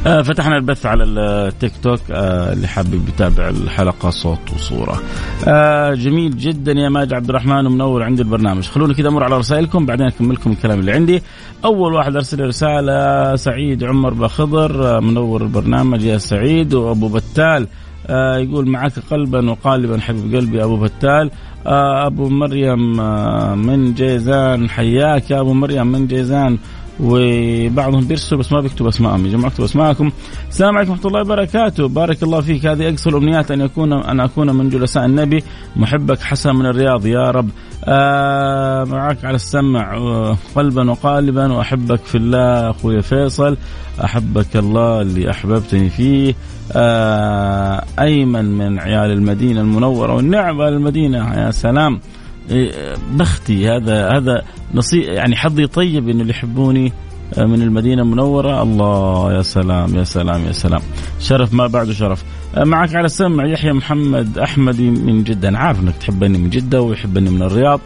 فتحنا 0.04 0.58
البث 0.58 0.86
على 0.86 1.04
التيك 1.04 1.72
توك 1.84 2.00
آه 2.12 2.54
اللي 2.54 2.68
حابب 2.68 3.08
يتابع 3.08 3.50
الحلقة 3.50 4.10
صوت 4.10 4.54
وصورة. 4.56 5.02
آه 5.48 5.94
جميل 5.94 6.38
جدا 6.38 6.72
يا 6.72 6.90
ماجد 6.90 7.14
عبد 7.14 7.30
الرحمن 7.30 7.66
ومنور 7.66 8.04
عندي 8.04 8.22
البرنامج، 8.22 8.64
خلوني 8.64 8.94
كذا 8.94 9.08
أمر 9.08 9.24
على 9.24 9.38
رسائلكم 9.38 9.86
بعدين 9.86 10.08
اكمل 10.08 10.36
لكم 10.36 10.52
الكلام 10.52 10.80
اللي 10.80 10.92
عندي. 10.92 11.22
أول 11.66 11.94
واحد 11.94 12.16
أرسل 12.16 12.48
رسالة 12.48 13.36
سعيد 13.36 13.84
عمر 13.84 14.14
بخضر 14.14 14.98
آه 14.98 15.00
منور 15.00 15.42
البرنامج 15.42 16.04
يا 16.04 16.18
سعيد. 16.18 16.74
وأبو 16.74 17.08
بتال 17.08 17.68
آه 18.08 18.38
يقول 18.38 18.70
معك 18.70 18.94
قلبا 19.12 19.52
وقالبا 19.52 20.00
حبيب 20.00 20.36
قلبي 20.36 20.64
أبو 20.64 20.78
بتال. 20.78 21.32
آه 21.68 22.08
أبو 22.08 22.30
مريم 22.30 23.00
آه 23.00 23.56
من 23.56 23.94
جيزان. 23.94 24.70
حياك 24.70 25.32
يا 25.32 25.40
أبو 25.40 25.54
مريم 25.54 25.88
من 25.88 26.08
جيزان. 26.08 26.58
وبعضهم 27.04 28.08
بيرسل 28.08 28.38
بس 28.38 28.52
ما 28.52 28.62
بيكتب 28.62 28.88
اسمائهم 28.88 29.26
يا 29.26 29.32
جماعة 29.32 29.48
اكتبوا 29.48 29.66
أسماءكم. 29.66 30.12
السلام 30.50 30.78
عليكم 30.78 30.92
ورحمة 30.92 31.08
الله 31.08 31.22
وبركاته. 31.22 31.88
بارك 31.88 32.24
الله 32.24 32.42
فيك. 32.42 32.66
هذه 32.66 32.90
اقصى 32.90 33.10
الأمنيات 33.10 33.52
أن 33.52 33.62
يكون 33.62 33.94
أن 33.94 34.20
أكون 34.20 34.56
من 34.56 34.70
جلساء 34.70 35.06
النبي. 35.06 35.44
محبك 35.76 36.22
حسن 36.22 36.56
من 36.56 36.66
الرياض 36.66 37.06
يا 37.06 37.32
رب. 37.32 37.50
آه 37.86 38.84
معك 38.84 39.26
على 39.26 39.36
السمع 39.36 39.98
آه 39.98 40.38
قلبا 40.56 40.92
وقالبا. 40.92 41.54
وأحبك 41.54 42.00
في 42.00 42.16
الله 42.18 42.70
أخوي 42.70 43.02
فيصل. 43.02 43.58
أحبك 44.04 44.56
الله 44.56 45.02
اللي 45.02 45.32
أحببتني 45.32 45.90
فيه. 45.90 46.36
آه 46.72 47.84
أيمن 48.00 48.46
من 48.46 48.80
عيال 48.80 49.12
المدينة 49.12 49.62
المنورة 49.62 50.14
والنعم 50.14 50.62
المدينة 50.62 51.34
يا 51.34 51.52
سلام. 51.52 52.00
بختي 53.12 53.70
هذا 53.70 54.10
هذا 54.18 54.42
نصيب 54.74 55.04
يعني 55.04 55.36
حظي 55.36 55.68
طيب 55.68 56.10
إنه 56.10 56.22
اللي 56.22 56.32
يحبوني 56.32 56.94
آه، 57.38 57.46
من 57.46 57.62
المدينة 57.62 58.02
المنورة. 58.02 58.64
الله 58.64 59.34
يا 59.34 59.42
سلام 59.42 59.96
يا 59.96 60.04
سلام 60.04 60.46
يا 60.46 60.52
سلام. 60.52 60.82
شرف 61.20 61.54
ما 61.54 61.68
بعده 61.68 61.94
شرف. 61.94 62.24
آه، 62.56 62.64
معك 62.64 62.96
على 62.96 63.06
السمع 63.06 63.46
يحيى 63.46 63.74
محمد 63.74 64.38
أحمدي 64.38 64.90
من 64.90 65.24
جدة. 65.24 65.50
أنا 65.50 65.60
عارف 65.60 65.80
إنك 65.80 65.96
تحبني 65.98 66.38
من 66.38 66.50
جدة 66.50 66.82
ويحبني 66.82 67.30
من 67.30 67.42
الرياض. 67.42 67.80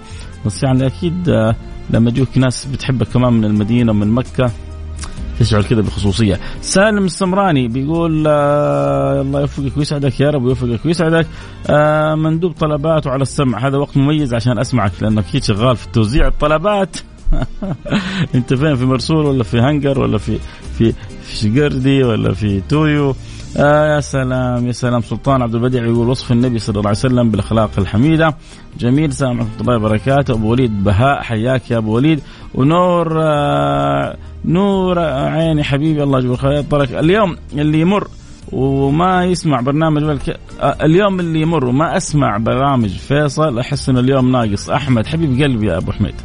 بس 0.46 0.64
يعني 0.64 0.88
أكيد 0.88 1.30
آه، 1.30 1.56
لما 1.90 2.10
يجوك 2.10 2.38
ناس 2.38 2.66
بتحبك 2.66 3.08
كمان 3.08 3.34
من 3.34 3.46
المدينة 3.46 3.92
ومن 3.92 4.08
مكة 4.08 4.52
تشعر 5.40 5.62
كذا 5.62 5.82
بخصوصية. 5.82 6.40
سالم 6.62 7.06
السمراني 7.06 7.68
بيقول 7.68 8.26
آه 8.28 9.22
الله 9.22 9.42
يوفقك 9.42 9.78
ويسعدك 9.78 10.20
يا 10.20 10.30
رب 10.30 10.44
ويوفقك 10.44 10.86
ويسعدك 10.86 11.28
آه 11.70 12.16
مندوب 12.16 12.52
طلبات 12.52 13.08
وعلى 13.08 13.22
السمع. 13.22 13.68
هذا 13.68 13.78
وقت 13.78 13.98
مميز 13.98 14.34
عشان 14.34 14.60
أسمعك 14.60 14.92
لأنك 15.02 15.26
أكيد 15.30 15.44
شغال 15.44 15.76
في 15.76 15.88
توزيع 15.94 16.28
الطلبات. 16.28 16.98
أنت 18.36 18.54
فين 18.54 18.76
في 18.76 18.86
مرسول 18.86 19.26
ولا 19.26 19.44
في 19.44 19.60
هنجر 19.60 20.00
ولا 20.00 20.18
في 20.18 20.40
في 20.78 20.94
في 21.24 21.36
شقردي 21.36 22.04
ولا 22.04 22.34
في 22.34 22.62
تويو؟ 22.70 23.16
آه 23.58 23.96
يا 23.96 24.00
سلام 24.00 24.68
يا 24.68 24.72
سلام. 24.72 25.02
سلطان 25.02 25.42
عبد 25.42 25.56
البديع 25.56 25.84
يقول 25.86 26.08
وصف 26.08 26.32
النبي 26.32 26.60
صلى 26.60 26.76
الله 26.76 26.88
عليه 26.88 26.98
وسلم 26.98 27.32
بالأخلاق 27.32 27.70
الحميدة. 27.78 28.36
جميل 28.80 29.10
السلام 29.10 29.40
ورحمه 29.40 29.62
الله 29.62 29.76
وبركاته. 29.76 30.34
أبو 30.34 30.52
وليد 30.52 30.84
بهاء 30.84 31.22
حياك 31.22 31.72
يا 31.72 31.78
أبو 31.78 31.96
وليد. 31.96 32.22
ونور 32.56 33.22
آه 33.22 34.18
نور 34.46 35.00
عيني 35.00 35.64
حبيبي 35.64 36.04
الله 36.04 36.20
يجبر 36.20 36.36
خير 36.36 37.00
اليوم 37.00 37.38
اللي 37.54 37.80
يمر 37.80 38.08
وما 38.52 39.26
يسمع 39.26 39.62
برنامج 39.62 40.04
بالك... 40.04 40.40
اليوم 40.62 41.20
اللي 41.20 41.42
يمر 41.42 41.66
وما 41.66 41.98
أسمع 41.98 42.38
برامج 42.38 42.90
فيصل 42.90 43.60
أحس 43.60 43.90
إنه 43.90 44.00
اليوم 44.00 44.32
ناقص. 44.32 44.70
أحمد 44.70 45.08
حبيب 45.08 45.42
قلبي 45.44 45.68
يا 45.68 45.78
أبو 45.78 45.92
حميد. 45.92 46.16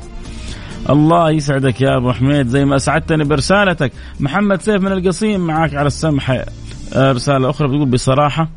الله 0.91 1.31
يسعدك 1.31 1.81
يا 1.81 1.97
أبو 1.97 2.13
حميد. 2.13 2.47
زي 2.47 2.65
ما 2.65 2.77
أسعدتني 2.77 3.25
برسالتك. 3.25 3.93
محمد 4.21 4.63
سيف 4.63 4.83
من 4.83 4.93
القصيم 4.93 5.41
معك 5.41 5.75
على 5.75 5.87
السمح. 5.87 6.45
رسالة 6.97 7.51
أخرى 7.51 7.69
بتقول 7.69 7.87
بصراحة 7.87 8.49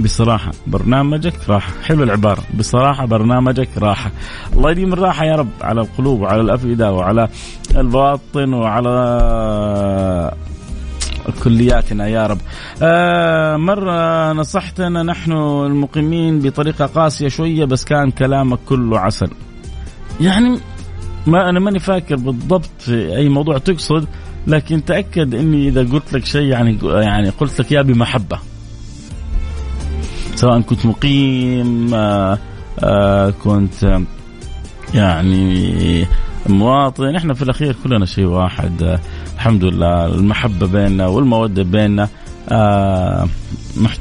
بصراحة 0.00 0.50
برنامجك 0.66 1.34
راحة. 1.48 1.72
حلو 1.82 2.02
العبارة. 2.02 2.42
بصراحة 2.58 3.06
برنامجك 3.06 3.68
راحة. 3.78 4.10
الله 4.56 4.70
يديم 4.70 4.92
الراحة 4.92 5.24
يا 5.24 5.36
رب 5.36 5.48
على 5.62 5.80
القلوب 5.80 6.20
وعلى 6.20 6.40
الأفئدة 6.40 6.92
وعلى 6.92 7.28
الباطن 7.76 8.54
وعلى 8.54 10.34
كلياتنا 11.44 12.08
يا 12.08 12.26
رب. 12.26 12.38
آه 12.82 13.56
مرة 13.56 14.32
نصحتنا 14.32 15.02
نحن 15.02 15.32
المقيمين 15.66 16.40
بطريقة 16.40 16.86
قاسية 16.86 17.28
شوية 17.28 17.64
بس 17.64 17.84
كان 17.84 18.10
كلامك 18.10 18.58
كله 18.68 18.98
عسل. 18.98 19.30
يعني 20.20 20.58
ما 21.26 21.48
أنا 21.48 21.60
ماني 21.60 21.78
فاكر 21.78 22.16
بالضبط 22.16 22.70
في 22.78 23.16
أي 23.16 23.28
موضوع 23.28 23.58
تقصد. 23.58 24.06
لكن 24.46 24.84
تأكد 24.84 25.34
أني 25.34 25.68
إذا 25.68 25.80
قلت 25.82 26.12
لك 26.12 26.24
شيء 26.24 26.46
يعني 26.46 26.78
يعني 26.84 27.28
قلت 27.28 27.60
لك 27.60 27.72
يا 27.72 27.82
بمحبة. 27.82 28.38
سواء 30.34 30.60
كنت 30.60 30.86
مقيم 30.86 31.94
آه 31.94 32.38
آه 32.80 33.30
كنت 33.30 34.00
يعني 34.94 36.06
مواطن. 36.46 37.16
إحنا 37.16 37.34
في 37.34 37.42
الأخير 37.42 37.76
كلنا 37.84 38.06
شيء 38.06 38.24
واحد. 38.24 38.82
آه 38.82 39.00
الحمد 39.34 39.64
لله. 39.64 40.06
المحبة 40.06 40.66
بيننا 40.66 41.06
والمودة 41.06 41.62
بيننا 41.62 42.08
آه 42.48 43.26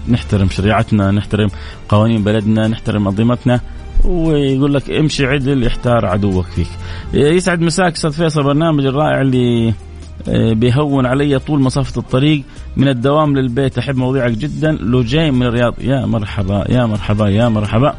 نحترم 0.10 0.50
شريعتنا 0.50 1.12
نحترم 1.12 1.48
قوانين 1.90 2.24
بلدنا 2.24 2.68
نحترم 2.68 3.08
أنظمتنا. 3.08 3.60
ويقول 4.06 4.74
لك 4.74 4.90
امشي 4.92 5.26
عدل 5.26 5.64
يحتار 5.64 6.06
عدوك 6.06 6.46
فيك. 6.46 6.68
يسعد 7.14 7.62
مساك 7.62 7.94
أستاذ 7.94 8.12
فيصل 8.12 8.44
برنامج 8.44 8.86
الرائع 8.86 9.22
اللي 9.22 9.74
بيهون 10.28 11.06
علي 11.06 11.40
طول 11.40 11.62
مسافة 11.62 12.02
الطريق 12.02 12.44
من 12.78 12.88
الدوام 12.88 13.38
للبيت. 13.38 13.78
أحب 13.78 13.96
مواضيعك 13.96 14.32
جدا. 14.32 14.72
لجين 14.72 15.34
من 15.34 15.44
الرياض. 15.44 15.74
يا 15.82 16.06
مرحبا 16.06 16.66
يا 16.70 16.86
مرحبا 16.86 17.30
يا 17.30 17.50
مرحبا. 17.50 17.94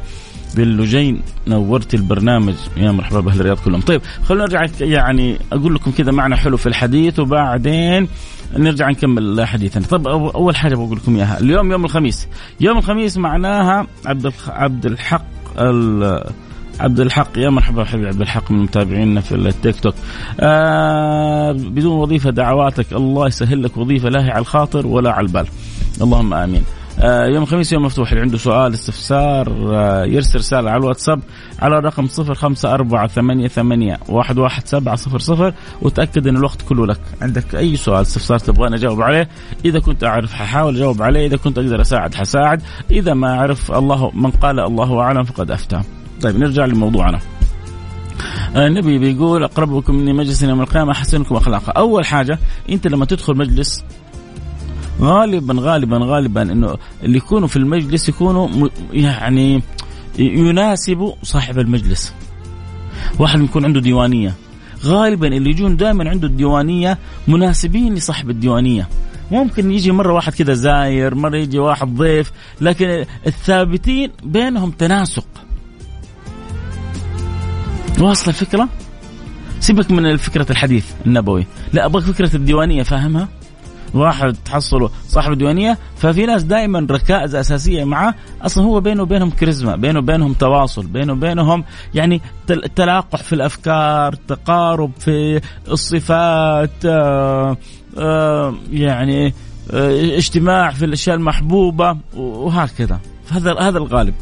باللجين 0.56 1.22
نورت 1.46 1.94
البرنامج. 1.94 2.54
يا 2.76 2.90
مرحبا 2.90 3.20
بأهل 3.20 3.40
الرياض 3.40 3.58
كلهم. 3.58 3.80
طيب 3.80 4.00
خلونا 4.24 4.44
نرجع 4.44 4.66
يعني 4.80 5.38
أقول 5.52 5.74
لكم 5.74 5.90
كذا 5.90 6.12
معنى 6.12 6.36
حلو 6.36 6.56
في 6.56 6.66
الحديث 6.66 7.18
وبعدين 7.18 8.08
نرجع 8.56 8.90
نكمل 8.90 9.46
حديثنا. 9.46 9.86
طب 9.86 10.06
أول 10.08 10.56
حاجة 10.56 10.74
بقول 10.74 10.96
لكم 10.96 11.16
إياها. 11.16 11.40
اليوم 11.40 11.72
يوم 11.72 11.84
الخميس. 11.84 12.28
يوم 12.60 12.78
الخميس 12.78 13.16
معناها 13.16 13.86
عبد 14.06 14.32
عبد 14.48 14.86
الحق 14.86 15.24
عبد 16.80 17.00
الحق 17.00 17.38
يا 17.38 17.50
مرحبا 17.50 17.84
حبيبي 17.84 18.08
عبد 18.08 18.20
الحق 18.20 18.50
من 18.50 18.62
متابعينا 18.62 19.20
في 19.20 19.34
التيك 19.34 19.80
توك. 19.80 19.94
آه 20.40 21.52
بدون 21.52 21.98
وظيفة 21.98 22.30
دعواتك 22.30 22.92
الله 22.92 23.26
يسهل 23.26 23.62
لك 23.62 23.76
وظيفة 23.76 24.08
لا 24.08 24.24
هي 24.24 24.30
على 24.30 24.38
الخاطر 24.38 24.86
ولا 24.86 25.10
على 25.12 25.26
البال. 25.26 25.46
اللهم 26.02 26.34
آمين. 26.34 26.62
آه 27.00 27.26
يوم 27.26 27.42
الخميس 27.42 27.72
يوم 27.72 27.82
مفتوح 27.82 28.10
اللي 28.10 28.22
عنده 28.22 28.38
سؤال 28.38 28.74
استفسار 28.74 29.48
آه 29.74 30.04
يرسل 30.04 30.38
رسالة 30.38 30.70
على 30.70 30.80
الواتساب 30.80 31.20
على 31.62 31.78
رقم 31.78 32.06
صفر 32.06 32.34
خمسة 32.34 32.74
أربعة 32.74 33.06
ثمانية 33.06 33.48
ثمانية 33.48 33.98
واحد 34.08 34.38
واحد 34.38 34.66
سبعة 34.66 34.96
صفر 34.96 35.18
صفر 35.18 35.54
وتأكد 35.82 36.26
أن 36.26 36.36
الوقت 36.36 36.62
كله 36.62 36.86
لك. 36.86 37.00
عندك 37.22 37.54
أي 37.54 37.76
سؤال 37.76 38.00
استفسار 38.00 38.38
تبغاني 38.38 38.76
أجاوب 38.76 39.02
عليه 39.02 39.28
إذا 39.64 39.78
كنت 39.78 40.04
أعرف 40.04 40.32
ححاول 40.32 40.76
أجاوب 40.76 41.02
عليه 41.02 41.26
إذا 41.26 41.36
كنت 41.36 41.58
أقدر 41.58 41.80
أساعد 41.80 42.14
حساعد 42.14 42.62
إذا 42.90 43.14
ما 43.14 43.38
أعرف 43.38 43.72
الله 43.72 44.10
من 44.14 44.30
قال 44.30 44.60
الله 44.60 45.00
أعلم 45.00 45.22
فقد 45.22 45.50
أفتى. 45.50 45.80
طيب 46.24 46.38
نرجع 46.38 46.64
لموضوعنا. 46.64 47.20
النبي 48.56 48.98
بيقول 48.98 49.42
أقربكم 49.42 49.94
مني 49.94 50.12
مجلسا 50.12 50.46
يوم 50.46 50.60
القيامة 50.60 50.92
أحسنكم 50.92 51.36
أخلاقا. 51.36 51.72
أول 51.72 52.06
حاجة 52.06 52.38
أنت 52.70 52.86
لما 52.86 53.04
تدخل 53.04 53.36
مجلس 53.36 53.84
غالبا 55.00 55.54
غالبا 55.58 55.98
غالبا 56.02 56.42
إنه 56.42 56.76
اللي 57.02 57.16
يكونوا 57.16 57.48
في 57.48 57.56
المجلس 57.56 58.08
يكونوا 58.08 58.68
يعني 58.92 59.62
يناسبوا 60.18 61.12
صاحب 61.22 61.58
المجلس. 61.58 62.14
واحد 63.18 63.40
يكون 63.40 63.64
عنده 63.64 63.80
ديوانية. 63.80 64.34
غالبا 64.84 65.26
اللي 65.26 65.50
يجون 65.50 65.76
دائما 65.76 66.10
عنده 66.10 66.26
الديوانية 66.28 66.98
مناسبين 67.28 67.94
لصاحب 67.94 68.30
الديوانية. 68.30 68.88
ممكن 69.30 69.70
يجي 69.70 69.92
مرة 69.92 70.12
واحد 70.12 70.34
كذا 70.34 70.54
زاير 70.54 71.14
مرة 71.14 71.36
يجي 71.36 71.58
واحد 71.58 71.94
ضيف 71.94 72.32
لكن 72.60 73.04
الثابتين 73.26 74.10
بينهم 74.22 74.70
تناسق. 74.70 75.24
واصل 78.04 78.30
الفكرة 78.30 78.68
سيبك 79.60 79.90
من 79.90 80.16
فكرة 80.16 80.46
الحديث 80.50 80.86
النبوي. 81.06 81.46
لا 81.72 81.86
أبغى 81.86 82.02
فكرة 82.02 82.36
الديوانية 82.36 82.82
فاهمها؟ 82.82 83.28
واحد 83.94 84.36
تحصله 84.44 84.90
صاحب 85.08 85.32
الديوانية 85.32 85.78
ففي 85.96 86.26
ناس 86.26 86.42
دائما 86.42 86.86
ركائز 86.90 87.34
أساسية 87.34 87.84
معه 87.84 88.14
أصلا 88.42 88.64
هو 88.64 88.80
بينه 88.80 89.02
وبينهم 89.02 89.30
كاريزما 89.30 89.76
بينه 89.76 89.98
وبينهم 89.98 90.32
تواصل 90.32 90.86
بينه 90.86 91.12
وبينهم 91.12 91.64
يعني 91.94 92.20
تلاقح 92.76 93.22
في 93.22 93.32
الأفكار 93.32 94.14
تقارب 94.14 94.90
في 94.98 95.40
الصفات 95.68 96.84
آآ 96.86 97.56
آآ 97.98 98.54
يعني 98.72 99.34
آآ 99.70 100.16
اجتماع 100.16 100.70
في 100.70 100.84
الأشياء 100.84 101.16
المحبوبة 101.16 101.96
وهكذا. 102.16 103.00
هذا 103.30 103.54
هذا 103.60 103.78
الغالب. 103.78 104.14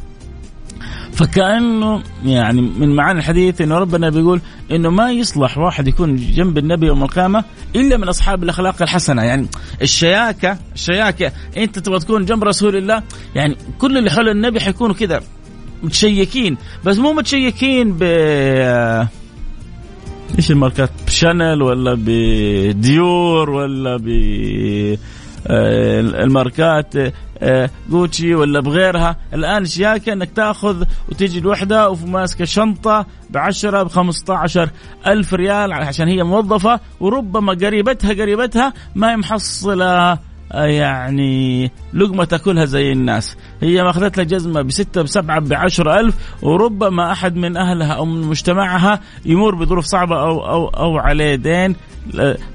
فكأنه 1.23 2.03
يعني 2.25 2.61
من 2.61 2.97
معاني 2.97 3.19
الحديث 3.19 3.61
إنه 3.61 3.79
ربنا 3.79 4.11
بيقول 4.11 4.41
إنه 4.71 4.91
ما 4.91 5.11
يصلح 5.11 5.59
واحد 5.59 5.89
يكون 5.89 6.17
جنب 6.17 6.59
النبي 6.59 6.87
يوم 6.87 7.03
القيامة 7.03 7.45
إلا 7.77 7.97
من 7.97 8.09
أصحاب 8.09 8.43
الأخلاق 8.43 8.83
الحسنة. 8.83 9.23
يعني 9.23 9.47
الشياكة 9.83 10.59
الشياكة. 10.75 11.33
أنت 11.57 11.79
تبغى 11.79 11.99
تكون 11.99 12.25
جنب 12.25 12.45
رسول 12.45 12.77
الله 12.77 13.03
يعني 13.35 13.57
كل 13.79 13.99
اللي 13.99 14.11
حول 14.11 14.29
النبي 14.29 14.61
حيكونوا 14.61 14.95
كذا 14.95 15.21
متشيكين. 15.83 16.57
بس 16.85 16.99
مو 16.99 17.13
متشيكين 17.13 17.93
ب 17.93 18.03
إيش 20.39 20.51
الماركات؟ 20.51 20.91
ب 21.07 21.15
Chanel 21.15 21.63
ولا 21.63 21.97
بديور 21.99 23.51
ولا 23.51 23.97
ب 23.97 24.09
الماركات 25.47 26.95
جوتشي 27.91 28.35
ولا 28.35 28.61
بغيرها. 28.61 29.17
الآن 29.35 29.65
شياكه 29.65 30.13
إنك 30.13 30.31
تأخذ 30.31 30.85
وتجي 31.09 31.39
الوحدة 31.39 31.91
وماسكه 31.91 32.45
شنطة 32.45 33.07
ب 33.31 33.37
10 33.37 33.83
ب 33.83 33.89
15 33.89 34.71
ألف 35.07 35.35
ريال 35.35 35.73
عشان 35.73 36.09
هي 36.09 36.23
موظفة 36.23 36.81
وربما 37.01 37.53
قريبتها 37.53 38.11
قريبتها 38.11 38.73
ما 38.95 39.17
محصله 39.17 40.19
يعني 40.55 41.71
لقمة 41.95 42.25
تاكلها 42.25 42.65
زي 42.65 42.93
الناس. 42.93 43.37
هي 43.63 43.83
ما 43.83 43.91
أخذت 43.91 44.17
لها 44.17 44.25
جزمة 44.25 44.63
بستة 44.63 45.03
بسبعة 45.03 45.41
بعشر 45.41 46.01
ألف 46.01 46.15
وربما 46.43 47.13
أحد 47.13 47.37
من 47.37 47.57
أهلها 47.57 47.93
أو 47.93 48.05
من 48.05 48.27
مجتمعها 48.27 49.01
يمر 49.25 49.55
بظروف 49.55 49.85
صعبة 49.85 50.21
أو, 50.21 50.49
أو, 50.49 50.69
أو 50.69 50.99
عليه 50.99 51.35
دين. 51.35 51.77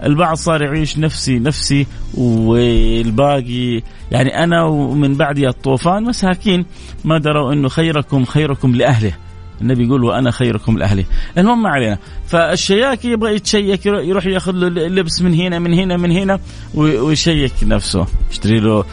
البعض 0.03 0.35
صار 0.35 0.61
يعيش 0.61 0.97
نفسي 0.97 1.39
نفسي 1.39 1.87
والباقي 2.13 3.81
يعني 4.11 4.43
أنا 4.43 4.63
ومن 4.63 5.15
بعدي 5.15 5.47
الطوفان 5.47 6.03
مساكين. 6.03 6.65
ما 7.05 7.17
دروا 7.17 7.53
أنه 7.53 7.69
خيركم 7.69 8.25
خيركم 8.25 8.75
لأهله. 8.75 9.13
النبي 9.61 9.85
يقول 9.85 10.03
وأنا 10.03 10.31
خيركم 10.31 10.77
لأهلي. 10.77 11.05
المهم 11.37 11.63
ما 11.63 11.69
علينا. 11.69 11.97
فالشياك 12.27 13.05
يبغى 13.05 13.35
يتشيك 13.35 13.85
يروح 13.85 14.25
ياخذ 14.25 14.51
له 14.51 14.67
لبس 14.87 15.21
من 15.21 15.33
هنا 15.33 15.59
من 15.59 15.73
هنا 15.73 15.97
من 15.97 16.11
هنا 16.11 16.39
ويشيك 16.75 17.53
نفسه. 17.63 18.05
يشتري 18.31 18.59
له 18.59 18.85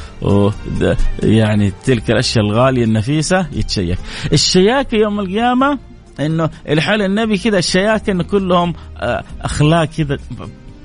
يعني 1.22 1.72
تلك 1.84 2.10
الأشياء 2.10 2.44
الغالية 2.44 2.84
النفيسة 2.84 3.46
يتشيك. 3.52 3.98
الشياكه 4.32 4.96
يوم 4.96 5.20
القيامة 5.20 5.78
إنه 6.20 6.50
الحال 6.68 7.02
النبي 7.02 7.38
كذا 7.38 7.58
الشياكه 7.58 8.10
إنه 8.10 8.24
كلهم 8.24 8.74
أخلاق 9.42 9.84
كذا 9.84 10.18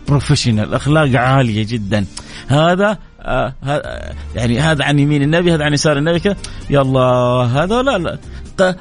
بروفيشنال 0.07 0.73
أخلاق 0.73 1.15
عالية 1.15 1.65
جدا. 1.69 2.05
هذا 2.47 2.97
آه 3.21 3.53
يعني 4.35 4.59
هذا 4.59 4.85
عن 4.85 4.99
يمين 4.99 5.21
النبي 5.21 5.53
هذا 5.53 5.63
عن 5.65 5.73
يسار 5.73 5.97
النبي 5.97 6.19
كذا. 6.19 6.35
يلا 6.69 6.99
هذا 7.53 7.81
لا 7.81 7.97
لا. 7.97 8.17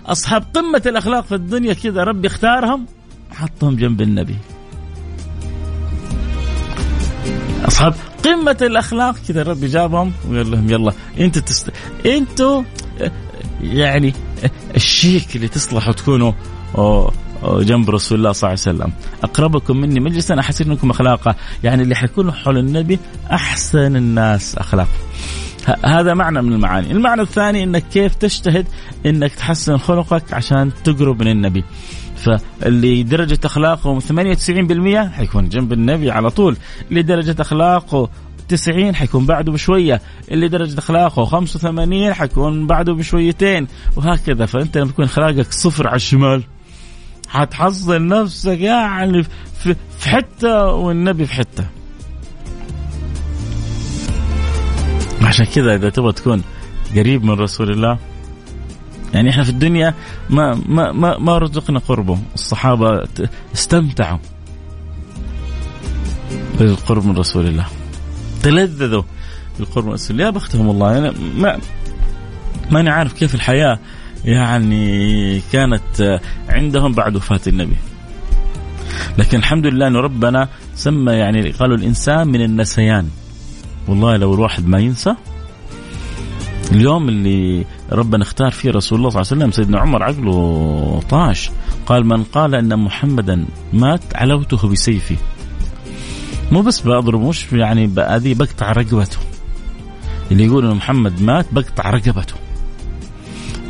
أصحاب 0.06 0.44
قمة 0.54 0.82
الأخلاق 0.86 1.24
في 1.24 1.34
الدنيا 1.34 1.72
كذا 1.72 2.04
ربي 2.04 2.26
اختارهم 2.26 2.86
حطهم 3.32 3.76
جنب 3.76 4.00
النبي. 4.00 4.36
أصحاب 7.64 7.94
قمة 8.24 8.56
الأخلاق 8.62 9.14
كذا 9.28 9.42
ربي 9.42 9.66
جابهم 9.66 10.12
وقال 10.30 10.50
لهم 10.50 10.70
يلا. 10.70 10.92
أنتوا 11.20 11.42
تست... 11.42 11.72
أنتوا 12.06 12.62
يعني 13.62 14.14
الشيك 14.76 15.36
اللي 15.36 15.48
تصلحوا 15.48 15.92
تكونوا 15.92 16.32
جنب 17.44 17.90
رسول 17.90 18.18
الله 18.18 18.32
صلى 18.32 18.50
الله 18.50 18.62
عليه 18.66 18.76
وسلم. 18.78 18.92
أقربكم 19.22 19.76
مني 19.76 20.00
مجلسا 20.00 20.40
أحسن 20.40 20.68
منكم 20.68 20.90
اخلاقا 20.90 21.34
يعني 21.64 21.82
اللي 21.82 21.94
حيكونوا 21.94 22.32
حول 22.32 22.58
النبي 22.58 22.98
أحسن 23.30 23.96
الناس 23.96 24.56
اخلاقا 24.56 24.88
هذا 25.84 26.14
معنى 26.14 26.42
من 26.42 26.52
المعاني. 26.52 26.92
المعنى 26.92 27.22
الثاني 27.22 27.64
إنك 27.64 27.84
كيف 27.92 28.14
تجتهد؟ 28.14 28.66
إنك 29.06 29.34
تحسن 29.34 29.76
خلقك 29.76 30.34
عشان 30.34 30.70
تقرب 30.84 31.22
من 31.22 31.30
النبي. 31.30 31.64
فاللي 32.16 33.02
درجة 33.02 33.38
أخلاقه 33.44 34.00
98% 34.00 35.08
حيكون 35.08 35.48
جنب 35.48 35.72
النبي 35.72 36.10
على 36.10 36.30
طول. 36.30 36.56
اللي 36.90 37.02
درجة 37.02 37.36
أخلاقه 37.40 38.08
90 38.48 38.94
حيكون 38.94 39.26
بعده 39.26 39.52
بشوية. 39.52 40.02
اللي 40.30 40.48
درجة 40.48 40.78
أخلاقه 40.78 41.24
85 41.24 42.14
حيكون 42.14 42.66
بعده 42.66 42.92
بشويتين. 42.92 43.66
وهكذا. 43.96 44.46
فأنت 44.46 44.78
لما 44.78 44.90
يكون 44.90 45.04
أخلاقك 45.04 45.52
صفر 45.52 45.88
على 45.88 45.96
الشمال 45.96 46.42
حتحصل 47.28 48.06
نفسك 48.06 48.60
يعني 48.60 49.22
في, 49.58 49.76
حتة 50.02 50.64
والنبي 50.64 51.26
في 51.26 51.34
حتة. 51.34 51.66
عشان 55.22 55.46
كذا 55.46 55.74
إذا 55.74 55.90
تبغى 55.90 56.12
تكون 56.12 56.42
قريب 56.96 57.24
من 57.24 57.30
رسول 57.30 57.70
الله 57.70 57.98
يعني 59.14 59.30
إحنا 59.30 59.44
في 59.44 59.50
الدنيا 59.50 59.94
ما 60.30 60.62
ما 60.68 60.92
ما, 60.92 61.18
ما 61.18 61.38
رزقنا 61.38 61.78
قربه. 61.78 62.18
الصحابة 62.34 63.08
استمتعوا 63.54 64.18
بالقرب 66.58 67.06
من 67.06 67.16
رسول 67.16 67.46
الله. 67.46 67.66
تلذذوا 68.42 69.02
بالقرب 69.58 69.84
من 69.84 69.92
رسول 69.92 70.10
الله. 70.10 70.24
يا 70.24 70.30
بختهم 70.30 70.66
والله 70.68 70.98
أنا 70.98 71.14
ما 71.36 71.58
ماني 72.70 72.90
عارف 72.90 73.12
كيف 73.12 73.34
الحياة 73.34 73.78
يعني 74.24 75.40
كانت 75.52 76.20
عندهم 76.48 76.92
بعد 76.92 77.16
وفاة 77.16 77.40
النبي. 77.46 77.76
لكن 79.18 79.38
الحمد 79.38 79.66
لله 79.66 79.86
أن 79.86 79.96
ربنا 79.96 80.48
سمى 80.74 81.12
يعني 81.12 81.50
قالوا 81.50 81.76
الإنسان 81.76 82.28
من 82.28 82.40
النسيان. 82.40 83.08
والله 83.88 84.16
لو 84.16 84.34
الواحد 84.34 84.66
ما 84.66 84.78
ينسى 84.78 85.14
اليوم 86.72 87.08
اللي 87.08 87.64
ربنا 87.92 88.22
اختار 88.22 88.50
فيه 88.50 88.70
رسول 88.70 88.98
الله 88.98 89.10
صلى 89.10 89.20
الله 89.20 89.32
عليه 89.32 89.42
وسلم 89.42 89.50
سيدنا 89.50 89.80
عمر 89.80 90.02
عقله 90.02 91.02
طاش. 91.10 91.50
قال 91.86 92.06
من 92.06 92.24
قال 92.24 92.54
أن 92.54 92.78
محمدا 92.78 93.46
مات 93.72 94.02
علوته 94.14 94.68
بسيفي 94.68 95.16
مو 96.52 96.62
بس 96.62 96.80
بأضرب 96.80 97.20
مش 97.20 97.52
يعني 97.52 97.86
بأذي 97.86 98.34
بقطع 98.34 98.72
رقبته. 98.72 99.18
اللي 100.30 100.44
يقول 100.44 100.66
أن 100.66 100.74
محمد 100.74 101.22
مات 101.22 101.46
بقطع 101.52 101.90
رقبته. 101.90 102.34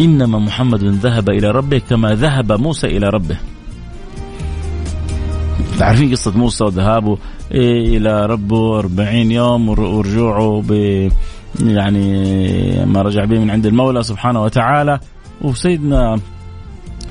إنما 0.01 0.39
محمد 0.39 0.85
ذهب 0.85 1.31
إلى 1.31 1.51
ربه 1.51 1.79
كما 1.79 2.15
ذهب 2.15 2.53
موسى 2.53 2.87
إلى 2.87 3.07
ربه 3.09 3.37
عارفين 5.81 6.11
قصة 6.11 6.39
موسى 6.39 6.65
وذهابه 6.65 7.19
إلى 7.53 8.27
ربه 8.27 8.79
40 8.79 9.15
يوم 9.31 9.69
ورجوعه 9.69 10.63
ب 10.69 10.73
يعني 11.61 12.85
ما 12.85 13.03
رجع 13.03 13.25
به 13.25 13.39
من 13.39 13.51
عند 13.51 13.67
المولى 13.67 14.03
سبحانه 14.03 14.43
وتعالى 14.43 15.01
وسيدنا 15.41 16.21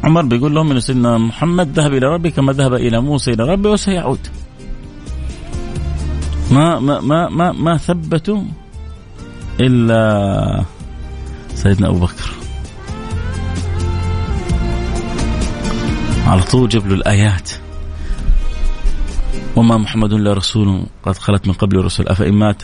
عمر 0.04 0.22
بيقول 0.22 0.56
لهم 0.56 0.72
ان 0.72 0.80
سيدنا 0.80 1.18
محمد 1.18 1.80
ذهب 1.80 1.94
إلى 1.94 2.08
ربه 2.08 2.30
كما 2.30 2.54
ذهب 2.54 2.74
إلى 2.74 3.02
موسى 3.02 3.32
إلى 3.34 3.44
ربه 3.44 3.70
وسيعود. 3.70 4.20
ما 6.52 6.80
ما 6.80 7.02
ما 7.02 7.30
ما, 7.30 7.52
ما 7.52 7.78
ثبتوا 7.78 8.42
إلا 9.60 10.64
سيدنا 11.56 11.90
أبو 11.90 12.00
بكر. 12.00 12.37
على 16.28 16.44
طول 16.44 16.70
جاب 16.70 16.88
له 16.88 16.94
الآيات. 16.94 17.52
وما 19.56 19.78
محمد 19.78 20.14
إلا 20.14 20.34
رسول 20.34 20.86
قد 21.04 21.18
خلت 21.18 21.48
من 21.48 21.54
قبل 21.54 21.80
الرسل. 21.80 22.08
أفإن 22.08 22.34
مات 22.34 22.62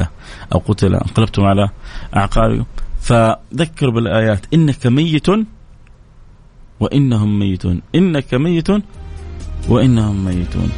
أو 0.54 0.60
قتل 0.67 0.95
انقلبتم 0.95 1.43
على 1.43 1.69
اعقابكم 2.15 2.65
فذكر 3.02 3.89
بالآيات. 3.89 4.45
إنك 4.54 4.88
ميت 4.88 5.28
وإنهم 6.80 7.39
ميتون. 7.39 7.82
إنك 7.95 8.34
ميت 8.34 8.67
وإنهم 9.69 10.26
ميتون. 10.26 10.71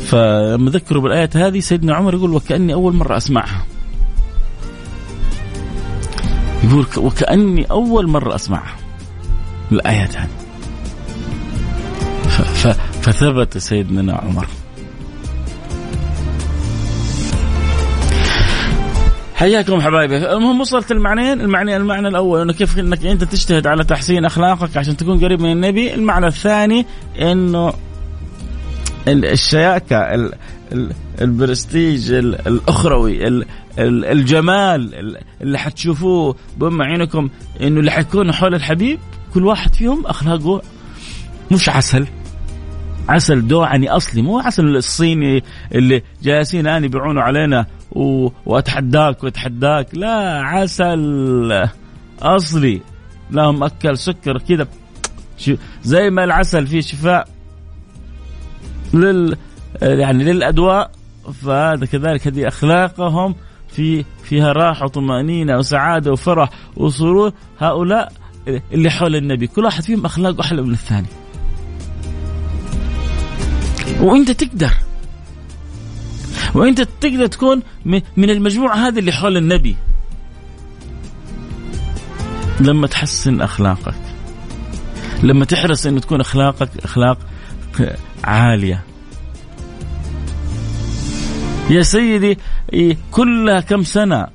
فلما 0.00 0.70
ذكروا 0.70 1.02
بالآيات 1.02 1.36
هذه 1.36 1.60
سيدنا 1.60 1.94
عمر 1.94 2.14
يقول 2.14 2.32
وكأني 2.32 2.74
أول 2.74 2.94
مرة 2.94 3.16
أسمعها. 3.16 3.66
يقول 6.64 6.86
وكأني 6.96 7.64
أول 7.64 8.08
مرة 8.08 8.34
أسمعها. 8.34 8.76
الآيات 9.72 10.16
هذه. 10.16 10.45
فثبت 13.02 13.58
سيدنا 13.58 14.14
عمر. 14.14 14.46
حياكم 19.34 19.80
حبايبي. 19.80 20.16
المهم 20.16 20.60
وصلت 20.60 20.90
المعنيين 20.90 21.40
المعني 21.40 21.76
المعنى 21.76 22.08
الأول 22.08 22.40
إنه 22.40 22.52
كيف 22.52 22.78
إنك 22.78 23.06
أنت 23.06 23.24
تجتهد 23.24 23.66
على 23.66 23.84
تحسين 23.84 24.24
أخلاقك 24.24 24.76
عشان 24.76 24.96
تكون 24.96 25.24
قريب 25.24 25.40
من 25.40 25.52
النبي. 25.52 25.94
المعنى 25.94 26.26
الثاني 26.26 26.86
إنه 27.20 27.72
الشياكة 29.08 30.30
البرستيج 31.20 32.12
الأخروي 32.12 33.44
الجمال 33.78 35.16
اللي 35.42 35.58
حتشوفوه 35.58 36.36
بأم 36.56 36.82
عينكم 36.82 37.28
إنه 37.60 37.80
اللي 37.80 37.90
حيكونوا 37.90 38.32
حول 38.32 38.54
الحبيب 38.54 38.98
كل 39.34 39.46
واحد 39.46 39.74
فيهم 39.74 40.06
أخلاقه 40.06 40.62
مش 41.50 41.68
عسل. 41.68 42.06
عسل 43.08 43.48
دوعني 43.48 43.90
أصلي 43.90 44.22
مو 44.22 44.38
عسل 44.38 44.76
الصيني 44.76 45.42
اللي 45.74 46.02
جالسين 46.22 46.60
الان 46.60 46.84
يبيعونه 46.84 47.20
علينا 47.20 47.66
و... 47.92 48.28
وأتحداك 48.46 49.24
وأتحداك 49.24 49.94
لا 49.94 50.40
عسل 50.42 51.68
أصلي. 52.22 52.80
لا 53.30 53.50
مأكل 53.50 53.98
سكر 53.98 54.38
كذا 54.38 54.68
زي 55.82 56.10
ما 56.10 56.24
العسل 56.24 56.66
فيه 56.66 56.80
شفاء 56.80 57.28
لل 58.94 59.36
يعني 59.82 60.24
للأدواء 60.24 60.90
فهذا 61.42 61.86
كذلك 61.86 62.26
هذه 62.26 62.48
أخلاقهم. 62.48 63.34
في 63.68 64.04
فيها 64.24 64.52
راحة 64.52 64.84
وطمأنينة 64.84 65.58
وسعادة 65.58 66.12
وفرح 66.12 66.50
وسرور. 66.76 67.32
هؤلاء 67.58 68.12
اللي 68.72 68.90
حول 68.90 69.16
النبي 69.16 69.46
كل 69.46 69.64
واحد 69.64 69.82
فيهم 69.82 70.04
أخلاقه 70.04 70.40
أحلى 70.40 70.62
من 70.62 70.72
الثاني. 70.72 71.06
وانت 74.00 74.30
تقدر. 74.30 74.72
وانت 76.54 76.80
تقدر 76.80 77.26
تكون 77.26 77.62
من 78.16 78.30
المجموعة 78.30 78.76
هذه 78.76 78.98
اللي 78.98 79.12
حول 79.12 79.36
النبي. 79.36 79.76
لما 82.60 82.86
تحسن 82.86 83.40
أخلاقك. 83.40 83.94
لما 85.22 85.44
تحرص 85.44 85.86
إنه 85.86 86.00
تكون 86.00 86.20
اخلاقك 86.20 86.70
أخلاق 86.84 87.18
عالية. 88.24 88.82
يا 91.70 91.82
سيدي 91.82 92.38
كلها 93.10 93.60
كم 93.60 93.82
سنة 93.82 94.26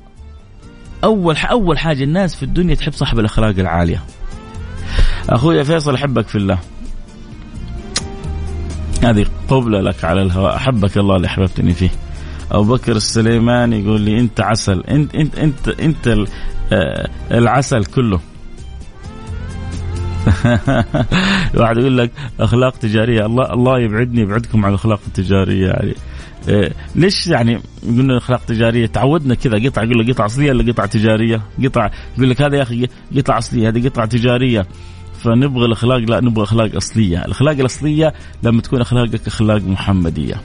أول 1.04 1.38
أول 1.38 1.80
حاجة 1.80 2.04
الناس 2.04 2.36
في 2.36 2.44
الدنيا 2.44 2.76
تحب 2.76 2.94
صاحب 2.94 3.20
الأخلاق 3.20 3.60
العالية. 3.60 4.04
أخوي 5.30 5.64
فيصل 5.64 5.96
أحبك 5.96 6.28
في 6.28 6.36
الله. 6.38 6.60
هذه 9.04 9.26
قبلة 9.48 9.82
لك 9.82 10.06
على 10.06 10.22
الهواء. 10.22 10.56
أحبك 10.56 10.98
الله 10.98 11.16
اللي 11.16 11.28
أحببتني 11.28 11.74
فيه. 11.74 11.90
أبو 12.52 12.74
بكر 12.74 12.92
السليماني 12.92 13.80
يقول 13.84 14.02
لي 14.02 14.20
أنت 14.20 14.42
عسل. 14.42 14.84
أنت 14.90 15.16
أنت 15.16 15.38
أنت 15.38 15.68
أنت 15.68 16.08
آه، 16.74 17.10
العسل 17.32 17.86
كله. 17.86 18.20
واحد 21.58 21.78
يقول 21.78 21.98
لك 21.98 22.12
أخلاق 22.40 22.78
تجارية. 22.78 23.26
الله 23.26 23.54
الله 23.54 23.80
يبعدني 23.80 24.22
يبعدكم 24.22 24.66
عن 24.66 24.72
الأخلاق 24.72 25.00
التجارية 25.08 25.68
يعني. 25.68 25.94
إيه 26.48 26.72
ليش 26.96 27.28
يعني 27.28 27.60
قلنا 27.84 28.18
اخلاق 28.18 28.46
تجارية؟ 28.46 28.86
تعودنا 28.86 29.36
كذا 29.36 29.70
قطعه 29.70 29.84
يقول 29.84 30.00
لك 30.00 30.14
قطعه 30.14 30.26
أصلية 30.26 30.52
ولا 30.52 30.72
قطعه 30.72 30.86
تجارية؟ 30.86 31.42
قطعه 31.64 31.92
يقول 32.18 32.30
لك 32.30 32.42
هذا 32.42 32.58
يا 32.58 32.62
أخي 32.62 32.88
قطعه 33.18 33.38
أصلية 33.38 33.70
هذه 33.70 33.88
قطعه 33.88 34.06
تجارية. 34.06 34.66
فنبغى 35.24 35.66
الأخلاق 35.66 35.98
لا 35.98 36.22
نبغى 36.22 36.44
أخلاق 36.44 36.76
أصلية، 36.76 37.26
الأخلاق 37.26 37.60
الأصلية 37.60 38.14
لما 38.44 38.62
تكون 38.62 38.82
أخلاقك 38.82 39.28
أخلاق 39.28 39.62
محمدية. 39.62 40.36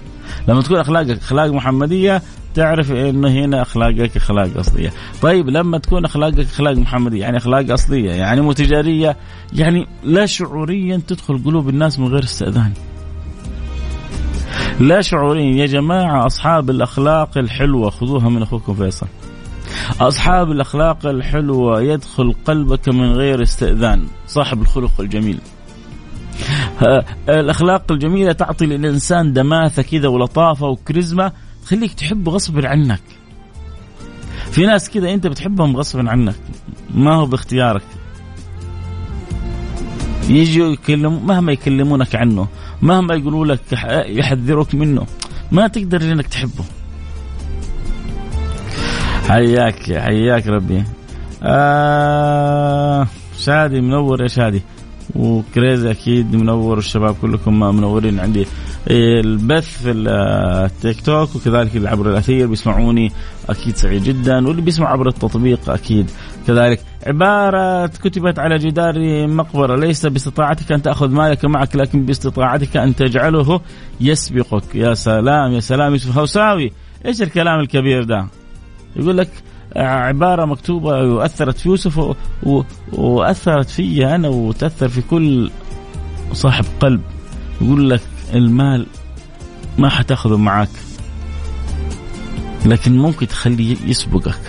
لما 0.48 0.62
تكون 0.62 0.78
أخلاقك 0.78 1.18
أخلاق 1.18 1.46
محمدية 1.46 2.22
تعرف 2.54 2.92
انه 2.92 3.28
هنا 3.28 3.62
أخلاقك 3.62 4.16
أخلاق 4.16 4.58
أصلية. 4.58 4.92
طيب 5.22 5.48
لما 5.48 5.78
تكون 5.78 6.04
أخلاقك 6.04 6.40
أخلاق 6.40 6.76
محمدية 6.76 7.20
يعني 7.20 7.36
أخلاق 7.36 7.72
أصلية 7.72 8.10
يعني 8.10 8.40
مو 8.40 8.52
تجاريه 8.52 9.16
يعني 9.52 9.86
لا 10.04 10.26
شعوريا 10.26 11.00
تدخل 11.08 11.44
قلوب 11.44 11.68
الناس 11.68 11.98
من 11.98 12.08
غير 12.08 12.22
استئذان. 12.22 12.72
لا 14.80 15.00
شعوريا. 15.00 15.56
يا 15.56 15.66
جماعة 15.66 16.26
أصحاب 16.26 16.70
الأخلاق 16.70 17.38
الحلوة 17.38 17.90
خذوها 17.90 18.28
من 18.28 18.42
أخوكم 18.42 18.74
فيصل. 18.74 19.06
أصحاب 20.00 20.50
الأخلاق 20.50 21.06
الحلوة 21.06 21.82
يدخل 21.82 22.34
قلبك 22.44 22.88
من 22.88 23.12
غير 23.12 23.42
استئذان. 23.42 24.06
صاحب 24.26 24.62
الخلق 24.62 25.00
الجميل. 25.00 25.38
الأخلاق 27.28 27.92
الجميلة 27.92 28.32
تعطي 28.32 28.66
للإنسان 28.66 29.32
دماثة 29.32 29.82
كذا 29.82 30.08
ولطافة 30.08 30.66
وكاريزما 30.66 31.32
تخليك 31.64 31.94
تحبه 31.94 32.32
غصب 32.32 32.64
عنك. 32.64 33.00
في 34.50 34.66
ناس 34.66 34.90
كذا 34.90 35.12
أنت 35.14 35.26
بتحبهم 35.26 35.76
غصب 35.76 36.08
عنك. 36.08 36.34
ما 36.94 37.14
هو 37.14 37.26
باختيارك؟ 37.26 37.82
يجوا 40.28 40.72
يكلموا 40.72 41.20
مهما 41.20 41.52
يكلمونك 41.52 42.14
عنه 42.14 42.48
مهما 42.82 43.14
يقولوا 43.14 43.46
لك 43.46 43.60
يحذروك 44.06 44.74
منه 44.74 45.06
ما 45.52 45.68
تقدر 45.68 46.02
إنك 46.02 46.26
تحبه. 46.26 46.64
حياك 49.28 49.98
حياك 49.98 50.46
ربي. 50.46 50.84
آه 51.42 53.06
شادي 53.38 53.80
منور 53.80 54.22
يا 54.22 54.28
شادي 54.28 54.62
وكريزي 55.16 55.90
أكيد 55.90 56.36
منور 56.36 56.78
الشباب 56.78 57.14
كلكم 57.22 57.60
منورين 57.60 58.20
عندي. 58.20 58.46
البث 58.90 59.82
في 59.82 59.90
التيك 59.90 61.00
توك 61.00 61.36
وكذلك 61.36 61.76
اللي 61.76 61.88
عبر 61.88 62.10
الأثير 62.10 62.46
بيسمعوني 62.46 63.12
أكيد 63.48 63.76
سعيد 63.76 64.02
جدا. 64.02 64.48
واللي 64.48 64.62
بيسمع 64.62 64.92
عبر 64.92 65.08
التطبيق 65.08 65.70
أكيد. 65.70 66.10
كذلك 66.46 66.80
عبارة 67.06 67.86
كتبت 67.86 68.38
على 68.38 68.58
جدار 68.58 69.26
مقبرة 69.26 69.76
ليس 69.76 70.06
باستطاعتك 70.06 70.72
أن 70.72 70.82
تأخذ 70.82 71.10
مالك 71.10 71.44
معك 71.44 71.76
لكن 71.76 72.06
باستطاعتك 72.06 72.76
أن 72.76 72.94
تجعله 72.94 73.60
يسبقك. 74.00 74.74
يا 74.74 74.94
سلام 74.94 75.52
يا 75.52 75.60
سلام 75.60 75.92
يوسف 75.92 76.18
هوساوي 76.18 76.72
إيش 77.06 77.22
الكلام 77.22 77.60
الكبير 77.60 78.04
ده؟ 78.04 78.26
يقول 78.96 79.18
لك 79.18 79.30
عبارة 79.76 80.44
مكتوبة 80.44 80.88
وأثرت 80.88 81.58
في 81.58 81.68
يوسف. 81.68 82.16
وأثرت 82.92 83.70
في 83.70 84.14
أنا 84.14 84.28
وتأثر 84.28 84.88
في 84.88 85.02
كل 85.02 85.50
صاحب 86.32 86.64
قلب. 86.80 87.00
يقول 87.60 87.90
لك 87.90 88.00
المال 88.34 88.86
ما 89.78 89.88
حتأخذه 89.88 90.36
معك 90.36 90.68
لكن 92.66 92.98
ممكن 92.98 93.28
تخليه 93.28 93.76
يسبقك. 93.84 94.40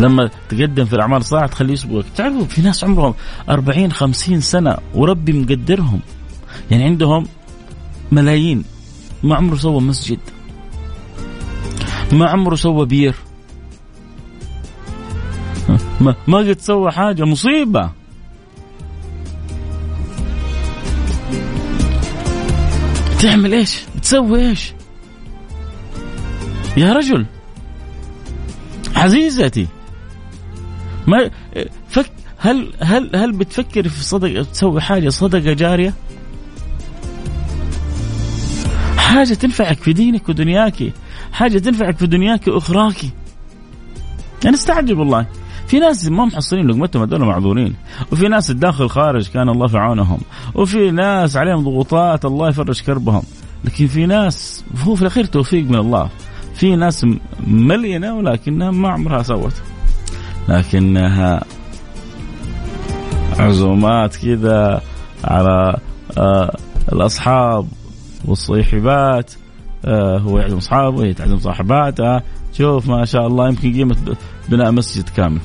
لما 0.00 0.30
تقدم 0.48 0.84
في 0.84 0.92
الاعمال 0.92 1.18
الصالحه 1.18 1.46
تخليه 1.46 1.72
يسبقك. 1.72 2.04
تعرفوا 2.16 2.44
في 2.44 2.62
ناس 2.62 2.84
عمرهم 2.84 3.14
40 3.48 3.92
50 3.92 4.40
سنة 4.40 4.76
وربي 4.94 5.32
مقدرهم. 5.32 6.00
يعني 6.70 6.84
عندهم 6.84 7.26
ملايين 8.12 8.64
ما 9.22 9.36
عمره 9.36 9.56
سوى 9.56 9.80
مسجد. 9.80 10.18
ما 12.12 12.28
عمره 12.28 12.54
سوى 12.54 12.86
بير 12.86 13.14
ما 16.00 16.14
ما 16.26 16.38
قد 16.38 16.60
سوى 16.60 16.90
حاجة 16.90 17.24
مصيبة 17.24 17.90
تعمل 23.20 23.54
إيش؟ 23.54 23.82
بتسوي 23.96 24.48
إيش؟ 24.48 24.72
يا 26.76 26.92
رجل 26.92 27.26
عزيزتي 28.96 29.66
ما 31.06 31.30
فك 31.88 32.10
هل 32.38 32.72
هل 32.80 33.16
هل 33.16 33.32
بتفكر 33.32 33.88
في 33.88 34.04
صدقه 34.04 34.42
تسوي 34.42 34.80
حاجة 34.80 35.08
صدقة 35.08 35.52
جارية؟ 35.52 35.94
حاجة 38.96 39.34
تنفعك 39.34 39.78
في 39.78 39.92
دينك 39.92 40.28
ودنياك 40.28 40.92
حاجة 41.32 41.58
تنفعك 41.58 41.96
في 41.96 42.06
دنياك 42.06 42.48
وأخراك. 42.48 42.96
أنا 44.44 44.54
استعجب 44.54 44.98
والله 44.98 45.26
في 45.66 45.78
ناس 45.78 46.08
ما 46.08 46.24
محصلين 46.24 46.66
لقمتهم 46.66 47.02
هذول 47.02 47.24
معذورين. 47.24 47.74
وفي 48.12 48.28
ناس 48.28 48.50
الداخل 48.50 48.88
خارج 48.88 49.28
كان 49.28 49.48
الله 49.48 49.66
في 49.66 49.78
عونهم. 49.78 50.18
وفي 50.54 50.90
ناس 50.90 51.36
عليهم 51.36 51.64
ضغوطات 51.64 52.24
الله 52.24 52.48
يفرج 52.48 52.82
كربهم. 52.82 53.22
لكن 53.64 53.86
في 53.86 54.06
ناس 54.06 54.64
هو 54.84 54.94
في 54.94 55.02
الأخير 55.02 55.24
توفيق 55.24 55.64
من 55.64 55.76
الله. 55.76 56.10
في 56.54 56.76
ناس 56.76 57.06
مليانه 57.46 58.14
ولكنها 58.14 58.70
ما 58.70 58.88
عمرها 58.88 59.22
سوت. 59.22 59.54
لكنها 60.48 61.44
عزومات 63.38 64.16
كذا 64.16 64.82
على 65.24 65.78
آه 66.18 66.56
الأصحاب 66.92 67.66
والصيحبات. 68.24 69.32
هو 69.86 70.38
يعزم 70.38 70.56
اصحابه 70.56 70.96
وهي 70.98 71.14
تعزم 71.14 71.38
صاحباتها 71.38 72.22
شوف 72.52 72.88
ما 72.88 73.04
شاء 73.04 73.26
الله 73.26 73.48
يمكن 73.48 73.72
قيمه 73.72 73.96
بناء 74.48 74.70
مسجد 74.70 75.08
كامل. 75.08 75.40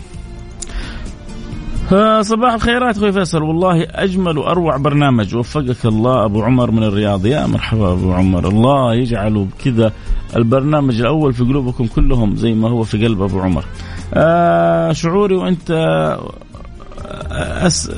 صباح 2.21 2.53
الخيرات 2.53 2.97
أخوي 2.97 3.11
فيصل. 3.11 3.43
والله 3.43 3.87
أجمل 3.91 4.37
وأروع 4.37 4.77
برنامج. 4.77 5.35
وفقك 5.35 5.85
الله 5.85 6.25
أبو 6.25 6.43
عمر 6.43 6.71
من 6.71 6.83
الرياض. 6.83 7.25
يا 7.25 7.47
مرحبا 7.47 7.93
أبو 7.93 8.13
عمر. 8.13 8.47
الله 8.47 8.95
يجعله 8.95 9.47
كذا 9.65 9.91
البرنامج 10.35 10.99
الأول 10.99 11.33
في 11.33 11.43
قلوبكم 11.43 11.87
كلهم 11.87 12.35
زي 12.35 12.53
ما 12.53 12.69
هو 12.69 12.83
في 12.83 13.05
قلب 13.05 13.21
أبو 13.21 13.39
عمر. 13.39 13.65
آه 14.13 14.91
شعوري 14.91 15.35
وأنت 15.35 15.71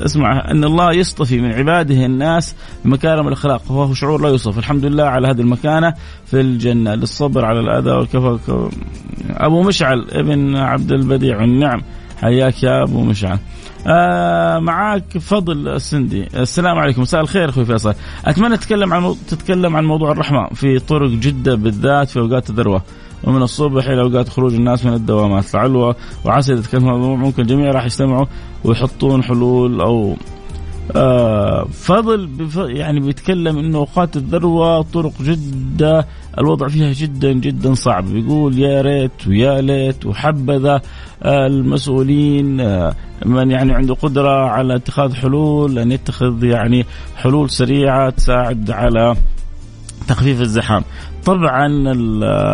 اسمع 0.04 0.50
أن 0.50 0.64
الله 0.64 0.92
يصطفي 0.92 1.40
من 1.40 1.52
عباده 1.52 2.06
الناس 2.06 2.54
بمكارم 2.84 3.28
الأخلاق 3.28 3.62
وهو 3.70 3.94
شعور 3.94 4.22
لا 4.22 4.28
يوصف. 4.28 4.58
الحمد 4.58 4.84
لله 4.84 5.04
على 5.04 5.28
هذه 5.28 5.40
المكانة 5.40 5.94
في 6.26 6.40
الجنة 6.40 6.94
للصبر 6.94 7.44
على 7.44 7.60
الأذى 7.60 7.90
والكفى 7.90 8.68
أبو 9.30 9.62
مشعل 9.62 10.06
ابن 10.10 10.56
عبد 10.56 10.92
البديع 10.92 11.44
النعم. 11.44 11.82
حياك 12.20 12.62
يا 12.62 12.82
أبو 12.82 13.02
مشعل. 13.02 13.38
آه 13.86 14.58
معاك 14.58 15.18
فضل 15.18 15.68
السندي. 15.68 16.28
السلام 16.34 16.78
عليكم. 16.78 17.02
مساء 17.02 17.20
الخير 17.20 17.48
أخوي 17.48 17.64
فيصل. 17.64 17.94
أتمنى 18.24 18.56
تتكلم 18.56 18.92
عن 18.92 19.14
تتكلم 19.28 19.76
عن 19.76 19.84
موضوع 19.84 20.12
الرحمة 20.12 20.48
في 20.54 20.78
طرق 20.78 21.10
جدة 21.10 21.54
بالذات 21.54 22.08
في 22.08 22.18
أوقات 22.18 22.50
الذروة. 22.50 22.82
ومن 23.24 23.42
الصبح 23.42 23.88
إلى 23.88 24.02
أوقات 24.02 24.28
خروج 24.28 24.54
الناس 24.54 24.84
من 24.84 24.92
الدوامات 24.94 25.54
لعل 25.54 25.94
وعسى 26.24 26.52
إذا 26.52 26.62
تكلم 26.62 26.88
الموضوع 26.88 27.16
ممكن 27.16 27.42
الجميع 27.42 27.70
راح 27.70 27.84
يجتمعوا 27.84 28.26
ويحطون 28.64 29.22
حلول 29.22 29.80
أو 29.80 30.16
آه 30.96 31.64
فضل 31.64 32.28
يعني 32.56 33.00
بيتكلم 33.00 33.58
إنه 33.58 33.78
أوقات 33.78 34.16
الذروة 34.16 34.82
طرق 34.82 35.12
جدة 35.22 36.06
الوضع 36.38 36.68
فيها 36.68 36.92
جدا 36.92 37.32
جدا 37.32 37.74
صعب. 37.74 38.04
بيقول 38.04 38.58
يا 38.58 38.82
ريت 38.82 39.26
ويا 39.26 39.60
ليت 39.60 40.06
وحبذا 40.06 40.80
آه 41.22 41.46
المسؤولين 41.46 42.60
آه 42.60 42.94
من 43.26 43.50
يعني 43.50 43.72
عنده 43.72 43.94
قدرة 43.94 44.48
على 44.48 44.74
اتخاذ 44.76 45.14
حلول 45.14 45.78
ان 45.78 45.92
يتخذ 45.92 46.44
يعني 46.44 46.86
حلول 47.16 47.50
سريعة 47.50 48.10
تساعد 48.10 48.70
على 48.70 49.16
تخفيف 50.08 50.40
الزحام. 50.40 50.82
طبعا 51.24 51.66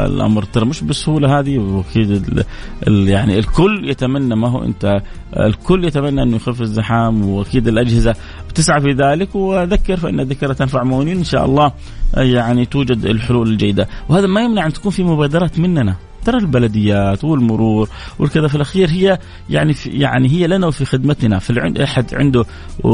الأمر 0.07 0.43
ترى 0.43 0.65
مش 0.65 0.85
بالسهولة 0.85 1.39
هذه 1.39 1.59
وأكيد 1.59 2.45
يعني 2.87 3.39
الكل 3.39 3.91
يتمنى 3.91 4.37
ما 4.37 4.49
هو 4.49 4.65
أنت 4.65 5.03
الكل 5.37 5.85
يتمنى 5.85 6.23
أنه 6.23 6.37
يخف 6.37 6.61
الزحام 6.61 7.25
وأكيد 7.29 7.69
الأجهزة 7.69 8.15
بتسعى 8.49 8.81
في 8.81 8.93
ذلك. 8.93 9.35
وذكر 9.35 9.97
فإن 9.97 10.21
الذكر 10.21 10.53
تنفع 10.53 10.83
مؤمنين 10.83 11.19
إن 11.19 11.25
شاء 11.25 11.45
الله 11.45 11.73
يعني 12.17 12.67
توجد 12.67 13.05
الحلول 13.05 13.49
الجيدة. 13.49 13.89
وهذا 14.09 14.27
ما 14.27 14.41
يمنع 14.41 14.67
أن 14.67 14.73
تكون 14.73 14.93
في 14.93 15.03
مبادرات 15.03 15.59
مننا. 15.59 15.97
ترى 16.25 16.39
البلديات 16.39 17.25
والمرور 17.25 17.89
والكذا 18.19 18.49
في 18.49 18.55
الأخير 18.55 18.91
هي 18.91 19.19
يعني 19.51 19.73
في 19.75 19.91
يعني 19.91 20.29
هي 20.29 20.47
لنا 20.47 20.67
وفي 20.67 20.85
خدمتنا. 20.85 21.39
في 21.39 21.51
أحد 21.77 22.15
عنده 22.15 22.45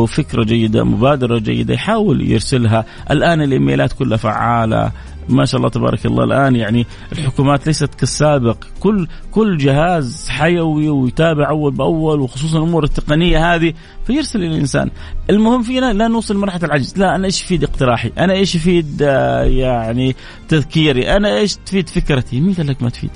فكرة 0.06 0.44
جيدة 0.44 0.84
مبادرة 0.84 1.38
جيدة 1.38 1.74
يحاول 1.74 2.30
يرسلها. 2.30 2.84
الآن 3.10 3.42
الإيميلات 3.42 3.92
كلها 3.92 4.16
فعالة. 4.16 4.92
ما 5.30 5.44
شاء 5.44 5.58
الله 5.58 5.70
تبارك 5.70 6.06
الله 6.06 6.24
الآن 6.24 6.56
يعني 6.56 6.86
الحكومات 7.12 7.66
ليست 7.66 7.94
كالسابق. 7.94 8.56
كل 8.80 9.06
كل 9.30 9.56
جهاز 9.56 10.28
حيوي 10.28 10.88
ويتابع 10.88 11.48
أول 11.48 11.72
بأول 11.72 12.20
وخصوصا 12.20 12.58
الأمور 12.58 12.84
التقنية 12.84 13.54
هذه 13.54 13.72
فيرسل 14.06 14.44
الإنسان. 14.44 14.90
المهم 15.30 15.62
فينا 15.62 15.92
لا 15.92 16.08
نوصل 16.08 16.34
لمرحلة 16.34 16.64
العجز. 16.64 16.98
لا 16.98 17.14
أنا 17.14 17.26
إيش 17.26 17.42
يفيد 17.42 17.64
اقتراحي؟ 17.64 18.12
أنا 18.18 18.32
إيش 18.32 18.54
يفيد 18.54 19.02
آه، 19.02 19.42
يعني 19.42 20.16
تذكيري؟ 20.48 21.16
أنا 21.16 21.36
إيش 21.36 21.56
تفيد 21.56 21.88
فكرتي؟ 21.88 22.40
مين 22.40 22.54
قال 22.54 22.66
لك 22.66 22.82
ما 22.82 22.90
تفيد. 22.90 23.10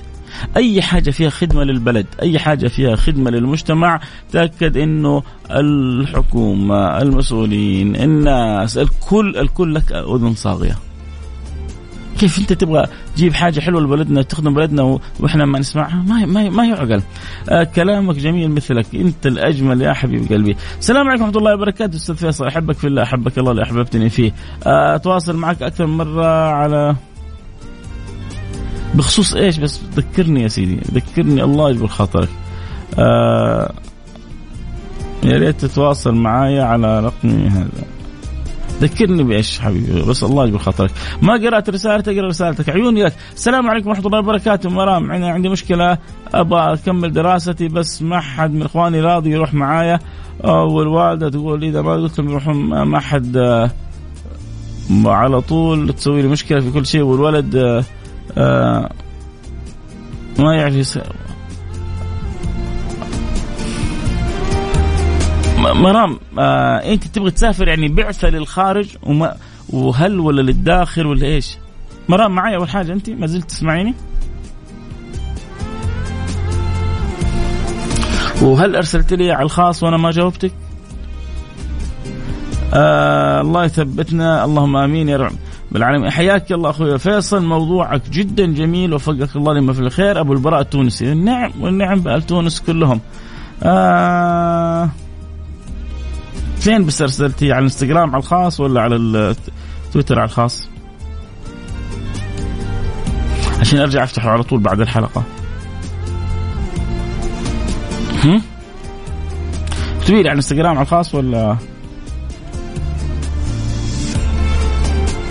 أي 0.56 0.82
حاجة 0.82 1.10
فيها 1.10 1.30
خدمة 1.30 1.64
للبلد 1.64 2.06
أي 2.22 2.38
حاجة 2.38 2.68
فيها 2.68 2.96
خدمة 2.96 3.30
للمجتمع 3.30 4.00
تأكد 4.32 4.76
إنه 4.76 5.22
الحكومة 5.50 7.02
المسؤولين 7.02 7.96
الناس 7.96 8.78
الكل 8.78 9.36
الكل 9.36 9.74
لك 9.74 9.92
أذن 9.92 10.34
صاغية. 10.34 10.76
كيف 12.18 12.38
أنت 12.38 12.52
تبغى 12.52 12.86
تجيب 13.16 13.34
حاجة 13.34 13.60
حلوة 13.60 13.80
لبلدنا 13.80 14.22
تخدم 14.22 14.54
بلدنا 14.54 14.98
وإحنا 15.20 15.44
ما 15.44 15.58
نسمعها؟ 15.58 16.04
ما 16.08 16.26
ما 16.26 16.50
ما 16.50 16.66
يعقل. 16.66 17.02
آه 17.48 17.64
كلامك 17.64 18.14
جميل 18.14 18.50
مثلك. 18.50 18.94
أنت 18.94 19.26
الأجمل 19.26 19.82
يا 19.82 19.92
حبيب 19.92 20.32
قلبي. 20.32 20.56
السلام 20.78 21.08
عليكم 21.08 21.24
ورحمة 21.24 21.38
الله 21.38 21.54
وبركاته. 21.54 21.96
أستاذ 21.96 22.14
فيصل 22.14 22.46
أحبك 22.46 22.76
في 22.76 22.86
الله 22.86 23.02
أحبك 23.02 23.38
الله 23.38 23.50
اللي 23.50 23.62
أحببتني 23.62 24.10
فيه. 24.10 24.32
آه 24.66 24.94
أتواصل 24.94 25.36
معك 25.36 25.62
أكثر 25.62 25.86
من 25.86 25.96
مرة 25.96 26.26
على 26.48 26.96
بخصوص 28.94 29.34
إيش؟ 29.34 29.58
بس 29.58 29.80
ذكرني 29.96 30.42
يا 30.42 30.48
سيدي. 30.48 30.80
ذكرني 30.94 31.42
الله 31.42 31.70
يجبر 31.70 31.86
خاطرك. 31.86 32.28
آه 32.98 33.72
يا 35.24 35.38
ريت 35.38 35.60
تتواصل 35.60 36.14
معايا 36.14 36.62
على 36.62 37.00
رقمي 37.00 37.48
هذا. 37.48 37.93
ذكرني 38.80 39.22
بإيش 39.22 39.60
حبيبي 39.60 40.02
بس 40.02 40.24
الله 40.24 40.44
يجبر 40.44 40.58
خاطرك. 40.58 40.90
ما 41.22 41.32
قرأت 41.32 41.70
رسالتك 41.70 42.08
اقرا 42.08 42.28
رسالتك. 42.28 42.68
عيوني 42.68 43.02
لك 43.02 43.14
السلام 43.34 43.70
عليكم 43.70 43.88
ورحمة 43.88 44.06
الله 44.06 44.18
وبركاته. 44.18 44.70
مرام 44.70 45.10
أنا 45.10 45.28
عندي 45.28 45.48
مشكلة 45.48 45.98
أبغى 46.34 46.72
أكمل 46.72 47.12
دراستي 47.12 47.68
بس 47.68 48.02
ما 48.02 48.20
حد 48.20 48.54
من 48.54 48.62
إخواني 48.62 49.00
راضي 49.00 49.30
يروح 49.30 49.54
معايا. 49.54 49.98
والوالده 50.44 51.30
تقول 51.30 51.64
إذا 51.64 51.82
ما 51.82 51.92
قلت 51.92 52.18
لهم 52.18 52.30
يروحون 52.30 52.82
ما 52.82 53.00
حد 53.00 53.36
آه، 53.36 53.70
على 55.04 55.40
طول 55.40 55.92
تسوي 55.92 56.22
لي 56.22 56.28
مشكلة 56.28 56.60
في 56.60 56.70
كل 56.70 56.86
شيء. 56.86 57.02
والولد 57.02 57.56
آه، 57.56 57.84
آه، 58.38 58.90
ما 60.38 60.54
يعرف 60.54 60.98
مرام 65.72 66.18
آه 66.38 66.76
انت 66.76 67.06
تبغى 67.06 67.30
تسافر 67.30 67.68
يعني 67.68 67.88
بعثة 67.88 68.28
للخارج 68.28 68.88
وما 69.02 69.36
وهل 69.68 70.20
ولا 70.20 70.42
للداخل 70.42 71.06
ولا 71.06 71.26
إيش؟ 71.26 71.56
مرام 72.08 72.34
معي 72.34 72.56
أول 72.56 72.68
حاجة 72.68 72.92
أنت 72.92 73.10
ما 73.10 73.26
زلت 73.26 73.50
تسمعيني؟ 73.50 73.94
وهل 78.42 78.76
أرسلت 78.76 79.12
لي 79.12 79.32
على 79.32 79.42
الخاص 79.42 79.82
وأنا 79.82 79.96
ما 79.96 80.10
جاوبتك؟ 80.10 80.52
آه 82.74 83.40
الله 83.40 83.64
يثبتنا 83.64 84.44
اللهم 84.44 84.76
آمين 84.76 85.08
يا 85.08 85.16
رب 85.16 85.32
بالعالمين 85.72 86.10
حياك 86.10 86.52
الله 86.52 86.70
أخوي 86.70 86.98
فيصل 86.98 87.44
موضوعك 87.44 88.10
جدا 88.10 88.46
جميل 88.46 88.94
وفقك 88.94 89.36
الله 89.36 89.52
لما 89.52 89.72
في 89.72 89.80
الخير 89.80 90.20
أبو 90.20 90.32
البراء 90.32 90.60
التونسي 90.60 91.14
نعم 91.14 91.50
والنعم 91.60 92.00
بأهل 92.00 92.22
تونس 92.22 92.60
كلهم 92.60 93.00
آه 93.62 94.90
فين 96.64 96.84
بس 96.86 97.02
ارسلتي 97.02 97.52
على 97.52 97.58
الانستغرام 97.58 98.10
على 98.10 98.16
الخاص 98.16 98.60
ولا 98.60 98.80
على 98.80 98.96
التويتر 98.96 100.18
على 100.18 100.28
الخاص. 100.28 100.68
عشان 103.60 103.78
ارجع 103.78 104.04
افتحه 104.04 104.30
على 104.30 104.42
طول 104.42 104.60
بعد 104.60 104.80
الحلقة. 104.80 105.22
هم؟ 108.24 108.42
لي 110.08 110.16
على 110.16 110.32
الانستغرام 110.32 110.76
على 110.76 110.82
الخاص 110.82 111.14
ولا؟ 111.14 111.56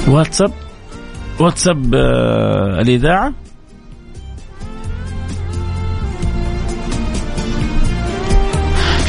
واتساب؟ 0.07 0.51
واتساب 1.39 1.95
آه 1.95 2.81
الإذاعة. 2.81 3.33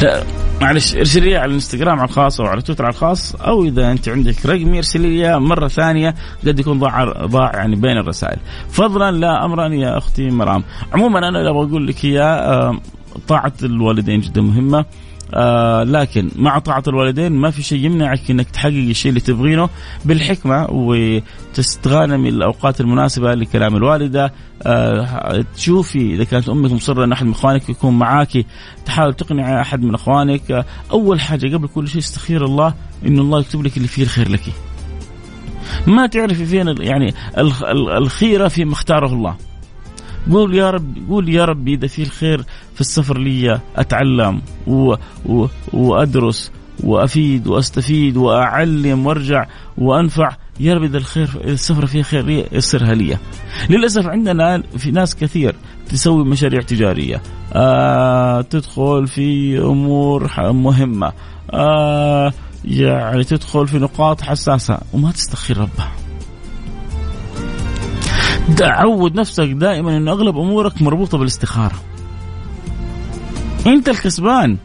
لا. 0.01 0.34
معلش 0.61 0.95
ارسلي 0.95 1.29
لي 1.29 1.37
على 1.37 1.49
الانستغرام 1.49 1.99
على 1.99 2.09
الخاص 2.09 2.41
أو 2.41 2.47
على 2.47 2.61
تويتر 2.61 2.85
على 2.85 2.93
الخاص 2.93 3.35
أو 3.35 3.63
إذا 3.63 3.91
أنت 3.91 4.09
عندك 4.09 4.45
رقمي 4.45 4.77
ارسلي 4.77 5.17
لي 5.17 5.39
مرة 5.39 5.67
ثانية 5.67 6.15
قد 6.47 6.59
يكون 6.59 6.79
ضاع 6.79 7.03
ضاع 7.25 7.51
يعني 7.55 7.75
بين 7.75 7.97
الرسائل. 7.97 8.39
فضلا 8.69 9.11
لا 9.11 9.45
امرا 9.45 9.67
يا 9.67 9.97
أختي 9.97 10.29
مرام. 10.29 10.63
عموما 10.93 11.27
أنا 11.27 11.37
لو 11.37 11.63
أقول 11.63 11.87
لك 11.87 12.05
إياه 12.05 12.79
طاعة 13.27 13.53
الوالدين 13.63 14.19
جدا 14.19 14.41
مهمة. 14.41 14.85
آه 15.33 15.83
لكن 15.83 16.29
مع 16.35 16.59
طاعة 16.59 16.83
الوالدين 16.87 17.31
ما 17.31 17.51
في 17.51 17.63
شيء 17.63 17.85
يمنعك 17.85 18.31
إنك 18.31 18.49
تحقق 18.49 18.67
الشيء 18.67 19.09
اللي 19.09 19.21
تبغينه 19.21 19.69
بالحكمة 20.05 20.67
وتستغانمي 20.71 22.29
الأوقات 22.29 22.81
المناسبة 22.81 23.33
لكلام 23.33 23.75
الوالدة. 23.75 24.33
آه 24.63 25.45
تشوفي 25.55 26.13
إذا 26.13 26.23
كانت 26.23 26.49
أمك 26.49 26.71
مصرة 26.71 27.03
إن 27.03 27.11
أحد 27.11 27.25
من 27.25 27.31
إخوانك 27.31 27.69
يكون 27.69 27.99
معاك 27.99 28.45
تحاول 28.85 29.13
تقنع 29.13 29.61
أحد 29.61 29.81
من 29.83 29.93
إخوانك. 29.93 30.51
آه 30.51 30.65
أول 30.91 31.19
حاجة 31.19 31.55
قبل 31.55 31.67
كل 31.67 31.87
شيء 31.87 32.01
استخير 32.01 32.45
الله 32.45 32.73
انه 33.05 33.21
الله 33.21 33.39
يكتب 33.39 33.65
لك 33.65 33.77
اللي 33.77 33.87
فيه 33.87 34.03
الخير 34.03 34.29
لك. 34.29 34.43
ما 35.87 36.07
تعرفي 36.07 36.45
فين 36.45 36.75
يعني 36.79 37.13
الخيرة 37.97 38.47
فيما 38.47 38.73
اختاره 38.73 39.13
الله. 39.13 39.35
قول 40.31 40.55
يا 40.55 40.69
رب 40.69 40.95
قول 41.09 41.29
يا 41.29 41.45
ربي 41.45 41.73
إذا 41.73 41.87
في 41.87 42.01
الخير 42.01 42.43
في 42.73 42.81
السفر 42.81 43.17
لي 43.17 43.59
أتعلم 43.75 44.41
و 44.67 44.95
و 45.25 45.47
وأدرس 45.73 46.51
وأفيد 46.83 47.47
وأستفيد 47.47 48.17
وأعلم 48.17 49.05
وأرجع 49.05 49.45
وأنفع 49.77 50.35
يا 50.59 50.73
رب 50.73 50.83
إذا 50.83 50.97
الخير 50.97 51.29
السفر 51.43 51.85
فيها 51.85 52.03
خير 52.03 52.47
يسرها 52.51 52.93
لي. 52.93 53.17
للأسف 53.69 54.07
عندنا 54.07 54.63
في 54.77 54.91
ناس 54.91 55.15
كثير 55.15 55.55
تسوي 55.89 56.25
مشاريع 56.25 56.61
تجارية 56.61 57.21
آه 57.53 58.41
تدخل 58.41 59.07
في 59.07 59.57
أمور 59.59 60.31
مهمة 60.51 61.13
آه 61.53 62.33
يعني 62.65 63.23
تدخل 63.23 63.67
في 63.67 63.77
نقاط 63.77 64.21
حساسة 64.21 64.79
وما 64.93 65.11
تستخير 65.11 65.57
ربها. 65.57 66.04
عود 68.61 69.15
نفسك 69.15 69.47
دائما 69.47 69.97
إنه 69.97 70.11
أغلب 70.11 70.37
أمورك 70.37 70.81
مربوطة 70.81 71.17
بالاستخارة. 71.17 71.75
أنت 73.67 73.89
الكسبان. 73.89 74.57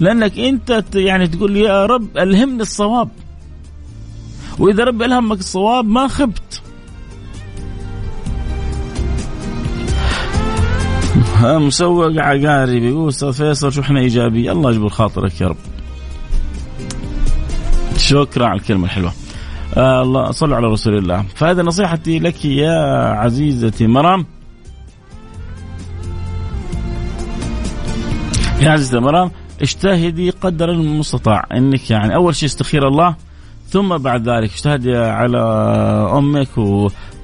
لأنك 0.00 0.38
أنت 0.38 0.82
يعني 0.94 1.26
تقول 1.26 1.56
يا 1.56 1.86
رب 1.86 2.18
ألهمني 2.18 2.62
الصواب. 2.62 3.08
وإذا 4.58 4.84
رب 4.84 5.02
ألهمك 5.02 5.38
الصواب 5.38 5.84
ما 5.84 6.08
خبت. 6.08 6.62
مسوق 11.42 12.18
عقاري 12.18 12.80
بيقول 12.80 13.08
أستاذ 13.08 13.32
فيصل 13.32 13.72
شو 13.72 13.80
إحنا 13.80 14.00
ايجابي 14.00 14.52
الله 14.52 14.70
يجبر 14.70 14.88
خاطرك 14.88 15.40
يا 15.40 15.46
رب. 15.46 15.56
شكرا 17.96 18.46
على 18.46 18.60
الكلمة 18.60 18.84
الحلوة. 18.84 19.12
آه 19.76 20.02
الله 20.02 20.30
صلوا 20.30 20.56
على 20.56 20.66
رسول 20.66 20.98
الله. 20.98 21.22
فهذا 21.34 21.62
نصيحتي 21.62 22.18
لك 22.18 22.44
يا 22.44 23.08
عزيزتي 23.12 23.86
مرام. 23.86 24.26
يا 28.60 28.70
عزيزتي 28.70 28.98
مرام 28.98 29.30
اجتهدي 29.62 30.30
قدر 30.30 30.70
المستطاع. 30.70 31.46
إنك 31.52 31.90
يعني 31.90 32.14
أول 32.14 32.34
شيء 32.34 32.48
استخير 32.48 32.88
الله 32.88 33.16
ثم 33.68 33.96
بعد 33.96 34.28
ذلك 34.28 34.50
اجتهدي 34.52 34.96
على 34.96 35.38
أمك 36.18 36.58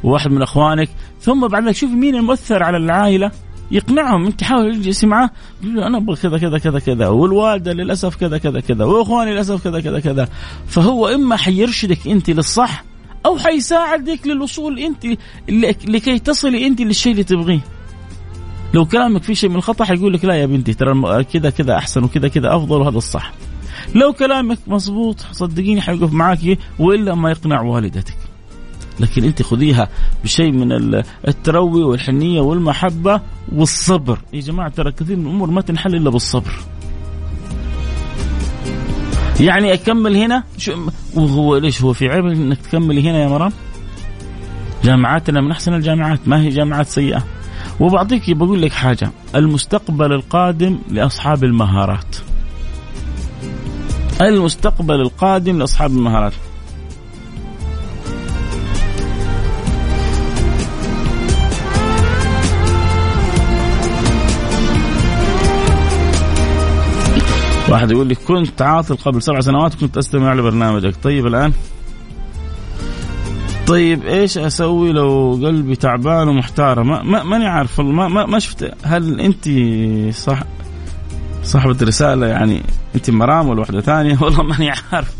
وواحد 0.05 0.31
من 0.31 0.43
إخوانك 0.43 0.89
ثم 1.21 1.49
بعد 1.49 1.65
ذلك 1.65 1.75
شوفي 1.75 1.95
مين 1.95 2.15
المؤثر 2.15 2.63
على 2.63 2.77
العائلة. 2.77 3.31
يقنعهم 3.73 4.27
انت 4.27 4.45
حاول 4.45 4.75
تجلسي 4.75 5.07
معاه 5.07 5.31
له 5.63 5.87
أنا 5.87 5.99
أبغى 5.99 6.17
كذا 6.17 6.39
كذا 6.39 6.59
كذا 6.59 6.79
كذا 6.79 7.09
والوالدة 7.09 7.73
للأسف 7.73 8.17
كذا 8.17 8.39
كذا 8.39 8.61
كذا 8.61 8.85
وإخواني 8.85 9.33
للأسف 9.33 9.65
كذا 9.65 9.81
كذا 9.81 10.01
كذا. 10.01 10.29
فهو 10.67 11.09
إما 11.09 11.37
حيرشدك 11.37 12.09
أنت 12.09 12.31
للصح 12.31 12.85
أو 13.27 13.39
حيساعدك 13.39 14.27
للوصول 14.27 14.79
أنت 14.79 15.07
لكي 15.89 16.19
تصلي 16.19 16.67
أنت 16.67 16.81
للشيء 16.81 17.13
اللي 17.13 17.25
تبغيه. 17.25 17.61
لو 18.75 18.85
كلامك 18.85 19.23
في 19.23 19.35
شيء 19.35 19.51
من 19.51 19.57
الخطا 19.57 19.85
حيقول 19.85 20.13
لك 20.13 20.25
لا 20.25 20.35
يا 20.35 20.47
بنتي 20.47 20.75
ترى 20.75 21.25
كذا 21.25 21.51
كذا 21.51 21.77
أحسن 21.77 22.05
وكذا 22.05 22.29
كذا 22.29 22.57
أفضل 22.57 22.81
وهذا 22.81 22.99
الصح. 22.99 23.33
لو 23.95 24.13
كلامك 24.13 24.59
مضبوط 24.67 25.21
صدقيني 25.33 25.81
حيوقف 25.81 26.13
معك 26.13 26.59
وإلا 26.79 27.15
ما 27.15 27.31
يقنع 27.31 27.61
والدتك. 27.61 28.17
لكن 29.03 29.25
انت 29.25 29.43
خذيها 29.43 29.89
بشيء 30.25 30.53
من 30.53 30.73
التروي 31.29 31.83
والحنية 31.83 32.41
والمحبة 32.41 33.21
والصبر. 33.53 34.19
يا 34.33 34.41
جماعة 34.41 34.69
ترى 34.69 34.93
كثير 34.93 35.17
من 35.17 35.27
الأمور 35.27 35.51
ما 35.51 35.61
تنحل 35.61 35.95
إلا 35.95 36.11
بالصبر. 36.11 36.53
يعني 39.41 39.73
أكمل 39.73 40.17
هنا؟ 40.17 40.45
شو 40.59 40.73
وهو 41.15 41.57
ليش 41.57 41.83
هو 41.83 41.93
في 41.93 42.09
عيب 42.09 42.27
إنك 42.27 42.59
تكملي 42.59 43.11
هنا 43.11 43.23
يا 43.23 43.29
مرام؟ 43.29 43.53
جامعاتنا 44.85 45.41
من 45.41 45.51
أحسن 45.51 45.75
الجامعات 45.75 46.29
ما 46.29 46.41
هي 46.41 46.49
جامعات 46.49 46.87
سيئة. 46.87 47.25
وبعطيك 47.81 48.31
بقول 48.31 48.63
لك 48.63 48.73
حاجة 48.73 49.11
المستقبل 49.35 50.13
القادم 50.13 50.79
لأصحاب 50.91 51.45
المهارات. 51.45 52.17
المستقبل 54.21 55.01
القادم 55.01 55.59
لأصحاب 55.59 55.91
المهارات. 55.91 56.33
واحد 67.73 67.91
يقول 67.91 68.07
لي 68.07 68.15
كنت 68.15 68.63
عاطل 68.63 68.97
قبل 68.97 69.23
سبع 69.23 69.41
سنوات 69.41 69.75
كنت 69.75 69.97
أستمع 69.99 70.35
لبرنامجك. 70.35 70.95
طيب 71.03 71.27
الآن؟ 71.27 71.53
طيب 73.67 74.07
إيش 74.07 74.39
أسوي 74.39 74.93
لو 74.93 75.41
قلبي 75.45 75.77
تعبان 75.77 76.29
ومحتاره 76.29 76.83
ما 76.83 77.03
ما 77.03 77.23
ماني 77.23 77.47
عارف 77.47 77.81
ما 77.81 78.09
ما, 78.09 78.27
ما 78.27 78.39
شفت. 78.39 78.75
هل 78.85 79.21
أنت 79.21 79.49
صح 80.15 80.43
صاحبة 81.43 81.77
الرسالة 81.83 82.27
يعني 82.27 82.63
أنت 82.95 83.11
مرام 83.11 83.49
ولا 83.49 83.61
واحدة 83.61 83.81
ثانية؟ 83.81 84.19
والله 84.23 84.43
ماني 84.43 84.71
عارف. 84.93 85.15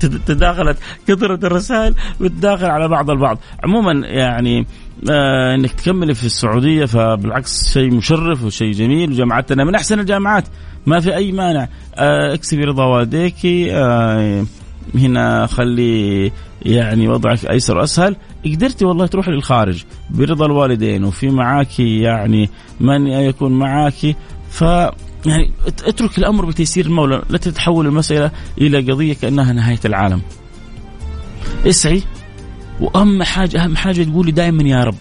تداخلت 0.00 0.78
كثرة 1.08 1.46
الرسائل 1.46 1.94
وتداخل 2.20 2.66
على 2.66 2.88
بعض 2.88 3.10
البعض. 3.10 3.38
عموما 3.64 4.06
يعني 4.06 4.66
آه 5.10 5.54
إنك 5.54 5.72
تكملي 5.72 6.14
في 6.14 6.24
السعودية 6.24 6.84
فبالعكس 6.84 7.72
شيء 7.72 7.94
مشرف 7.94 8.44
وشيء 8.44 8.72
جميل. 8.72 9.10
وجامعتنا 9.10 9.64
من 9.64 9.74
أحسن 9.74 10.00
الجامعات. 10.00 10.44
ما 10.86 11.00
في 11.00 11.16
أي 11.16 11.32
مانع. 11.32 11.68
آه 11.94 12.34
اكسبي 12.34 12.64
رضا 12.64 12.84
والديك 12.84 13.46
آه 13.46 14.46
هنا 14.94 15.46
خلي 15.46 16.32
يعني 16.62 17.08
وضعك 17.08 17.46
أيسر 17.46 17.76
وأسهل. 17.78 18.16
قدرتي 18.44 18.84
والله 18.84 19.06
تروح 19.06 19.28
للخارج 19.28 19.84
برضا 20.10 20.46
الوالدين 20.46 21.04
وفي 21.04 21.28
معاك 21.30 21.80
يعني 21.80 22.50
من 22.80 23.06
يكون 23.06 23.52
معاك 23.52 24.16
ف 24.50 24.60
يعني 25.26 25.50
اترك 25.84 26.18
الأمر 26.18 26.44
بتيسير 26.44 26.86
المولى. 26.86 27.22
لا 27.30 27.38
تتحول 27.38 27.86
المسألة 27.86 28.30
إلى 28.58 28.92
قضية 28.92 29.14
كأنها 29.14 29.52
نهاية 29.52 29.80
العالم. 29.84 30.22
اسعي. 31.66 32.02
وأهم 32.80 33.22
حاجة 33.22 33.64
أهم 33.64 33.76
حاجة 33.76 34.02
تقولي 34.02 34.32
دائما 34.32 34.62
يا 34.62 34.84
رب. 34.84 34.94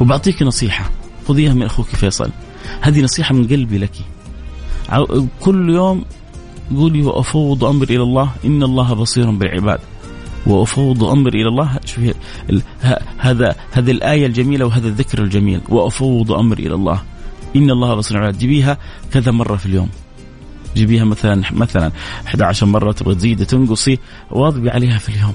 وبعطيك 0.00 0.42
نصيحة. 0.42 0.90
خذيها 1.28 1.54
من 1.54 1.62
أخوك 1.62 1.86
فيصل. 1.86 2.30
هذه 2.80 3.02
نصيحة 3.02 3.34
من 3.34 3.46
قلبي 3.46 3.78
لك. 3.78 3.92
كل 5.40 5.70
يوم 5.70 6.04
قولي 6.76 7.02
وأفوض 7.02 7.64
امري 7.64 7.96
إلى 7.96 8.02
الله. 8.02 8.30
إن 8.44 8.62
الله 8.62 8.94
بصير 8.94 9.30
بالعباد. 9.30 9.78
وأفوض 10.46 11.04
امري 11.04 11.42
إلى 11.42 11.48
الله. 11.48 11.78
شوفي 11.84 12.14
هذا 13.18 13.56
هذه 13.70 13.90
الآية 13.90 14.26
الجميلة 14.26 14.66
وهذا 14.66 14.88
الذكر 14.88 15.22
الجميل. 15.22 15.60
وأفوض 15.68 16.32
امري 16.32 16.66
إلى 16.66 16.74
الله. 16.74 17.02
إن 17.56 17.70
الله 17.70 17.94
بصير 17.94 18.18
بالعباد. 18.18 18.38
جيبيها 18.38 18.78
كذا 19.12 19.30
مرة 19.32 19.56
في 19.56 19.66
اليوم. 19.66 19.88
جيبيها 20.76 21.04
مثلا 21.04 21.42
مثلا 21.52 21.92
11 22.26 22.66
مرة 22.66 22.92
تبغى 22.92 23.14
تزيدي 23.14 23.44
تنقصي. 23.44 23.98
واظبي 24.30 24.70
عليها 24.70 24.98
في 24.98 25.08
اليوم. 25.08 25.34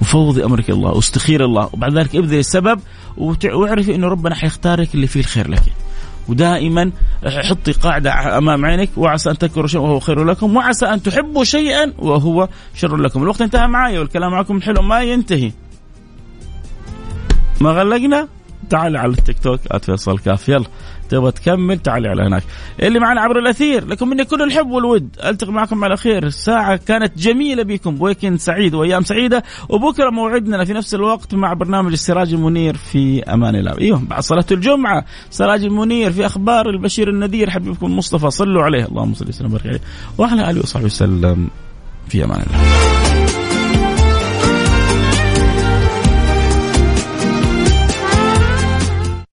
وفوضي 0.00 0.44
أمرك 0.44 0.70
الله 0.70 0.90
واستخير 0.90 1.44
الله. 1.44 1.70
وبعد 1.72 1.98
ذلك 1.98 2.16
ابذلي 2.16 2.40
السبب 2.40 2.80
واعرفي 3.16 3.94
انه 3.94 4.08
ربنا 4.08 4.34
حيختارك 4.34 4.94
اللي 4.94 5.06
فيه 5.06 5.20
الخير 5.20 5.50
لك. 5.50 5.62
ودائما 6.28 6.92
حطي 7.24 7.72
قاعدة 7.72 8.38
أمام 8.38 8.64
عينك 8.64 8.90
وعسى 8.96 9.30
أن 9.30 9.38
تكرهوا 9.38 9.66
شيئا 9.66 9.82
وهو 9.82 10.00
خير 10.00 10.24
لكم 10.24 10.56
وعسى 10.56 10.86
أن 10.86 11.02
تحبوا 11.02 11.44
شيئا 11.44 11.92
وهو 11.98 12.48
شر 12.74 12.96
لكم. 12.96 13.22
الوقت 13.22 13.42
انتهى 13.42 13.66
معي 13.66 13.98
والكلام 13.98 14.32
معكم 14.32 14.56
الحلو 14.56 14.82
ما 14.82 15.02
ينتهي. 15.02 15.52
ما 17.60 17.70
غلقنا؟ 17.70 18.28
تعال 18.70 18.96
على 18.96 19.12
التيك 19.12 19.38
توك 19.38 19.60
@فيصل 19.82 20.18
كاف. 20.18 20.48
يلا. 20.48 20.66
تبغى 21.08 21.32
تكمل 21.32 21.78
تعالي 21.78 22.08
على 22.08 22.22
هناك. 22.22 22.42
اللي 22.82 22.98
معنا 22.98 23.20
عبر 23.20 23.38
الأثير 23.38 23.86
لكم 23.86 24.08
مني 24.08 24.24
كل 24.24 24.42
الحب 24.42 24.70
والود. 24.70 25.08
ألتقي 25.24 25.52
معكم 25.52 25.84
على 25.84 25.96
خير. 25.96 26.28
ساعه 26.28 26.76
كانت 26.76 27.18
جميلة 27.18 27.62
بكم. 27.62 28.02
ويكند 28.02 28.38
سعيد 28.38 28.74
وأيام 28.74 29.02
سعيدة. 29.02 29.42
وبكرة 29.68 30.10
موعدنا 30.10 30.64
في 30.64 30.72
نفس 30.72 30.94
الوقت 30.94 31.34
مع 31.34 31.52
برنامج 31.52 31.92
السراج 31.92 32.32
المنير 32.32 32.76
في 32.76 33.22
أمان 33.22 33.56
الله. 33.56 33.78
إيوه 33.80 34.02
بعد 34.08 34.22
صلاة 34.22 34.46
الجمعة. 34.52 35.04
سراج 35.30 35.64
المنير 35.64 36.12
في 36.12 36.26
أخبار 36.26 36.70
البشير 36.70 37.08
النذير. 37.08 37.50
حبيبكم 37.50 37.86
المصطفى 37.86 38.30
صلوا 38.30 38.62
عليه. 38.62 38.84
اللهم 38.84 39.14
صل 39.14 39.28
وسلم 39.28 39.46
وبارك 39.46 39.66
عليه. 39.66 39.80
وعلى 40.18 40.50
آله 40.50 40.60
وصحبه 40.60 40.84
وسلم 40.84 41.48
في 42.08 42.24
أمان 42.24 42.40
الله. 42.40 43.05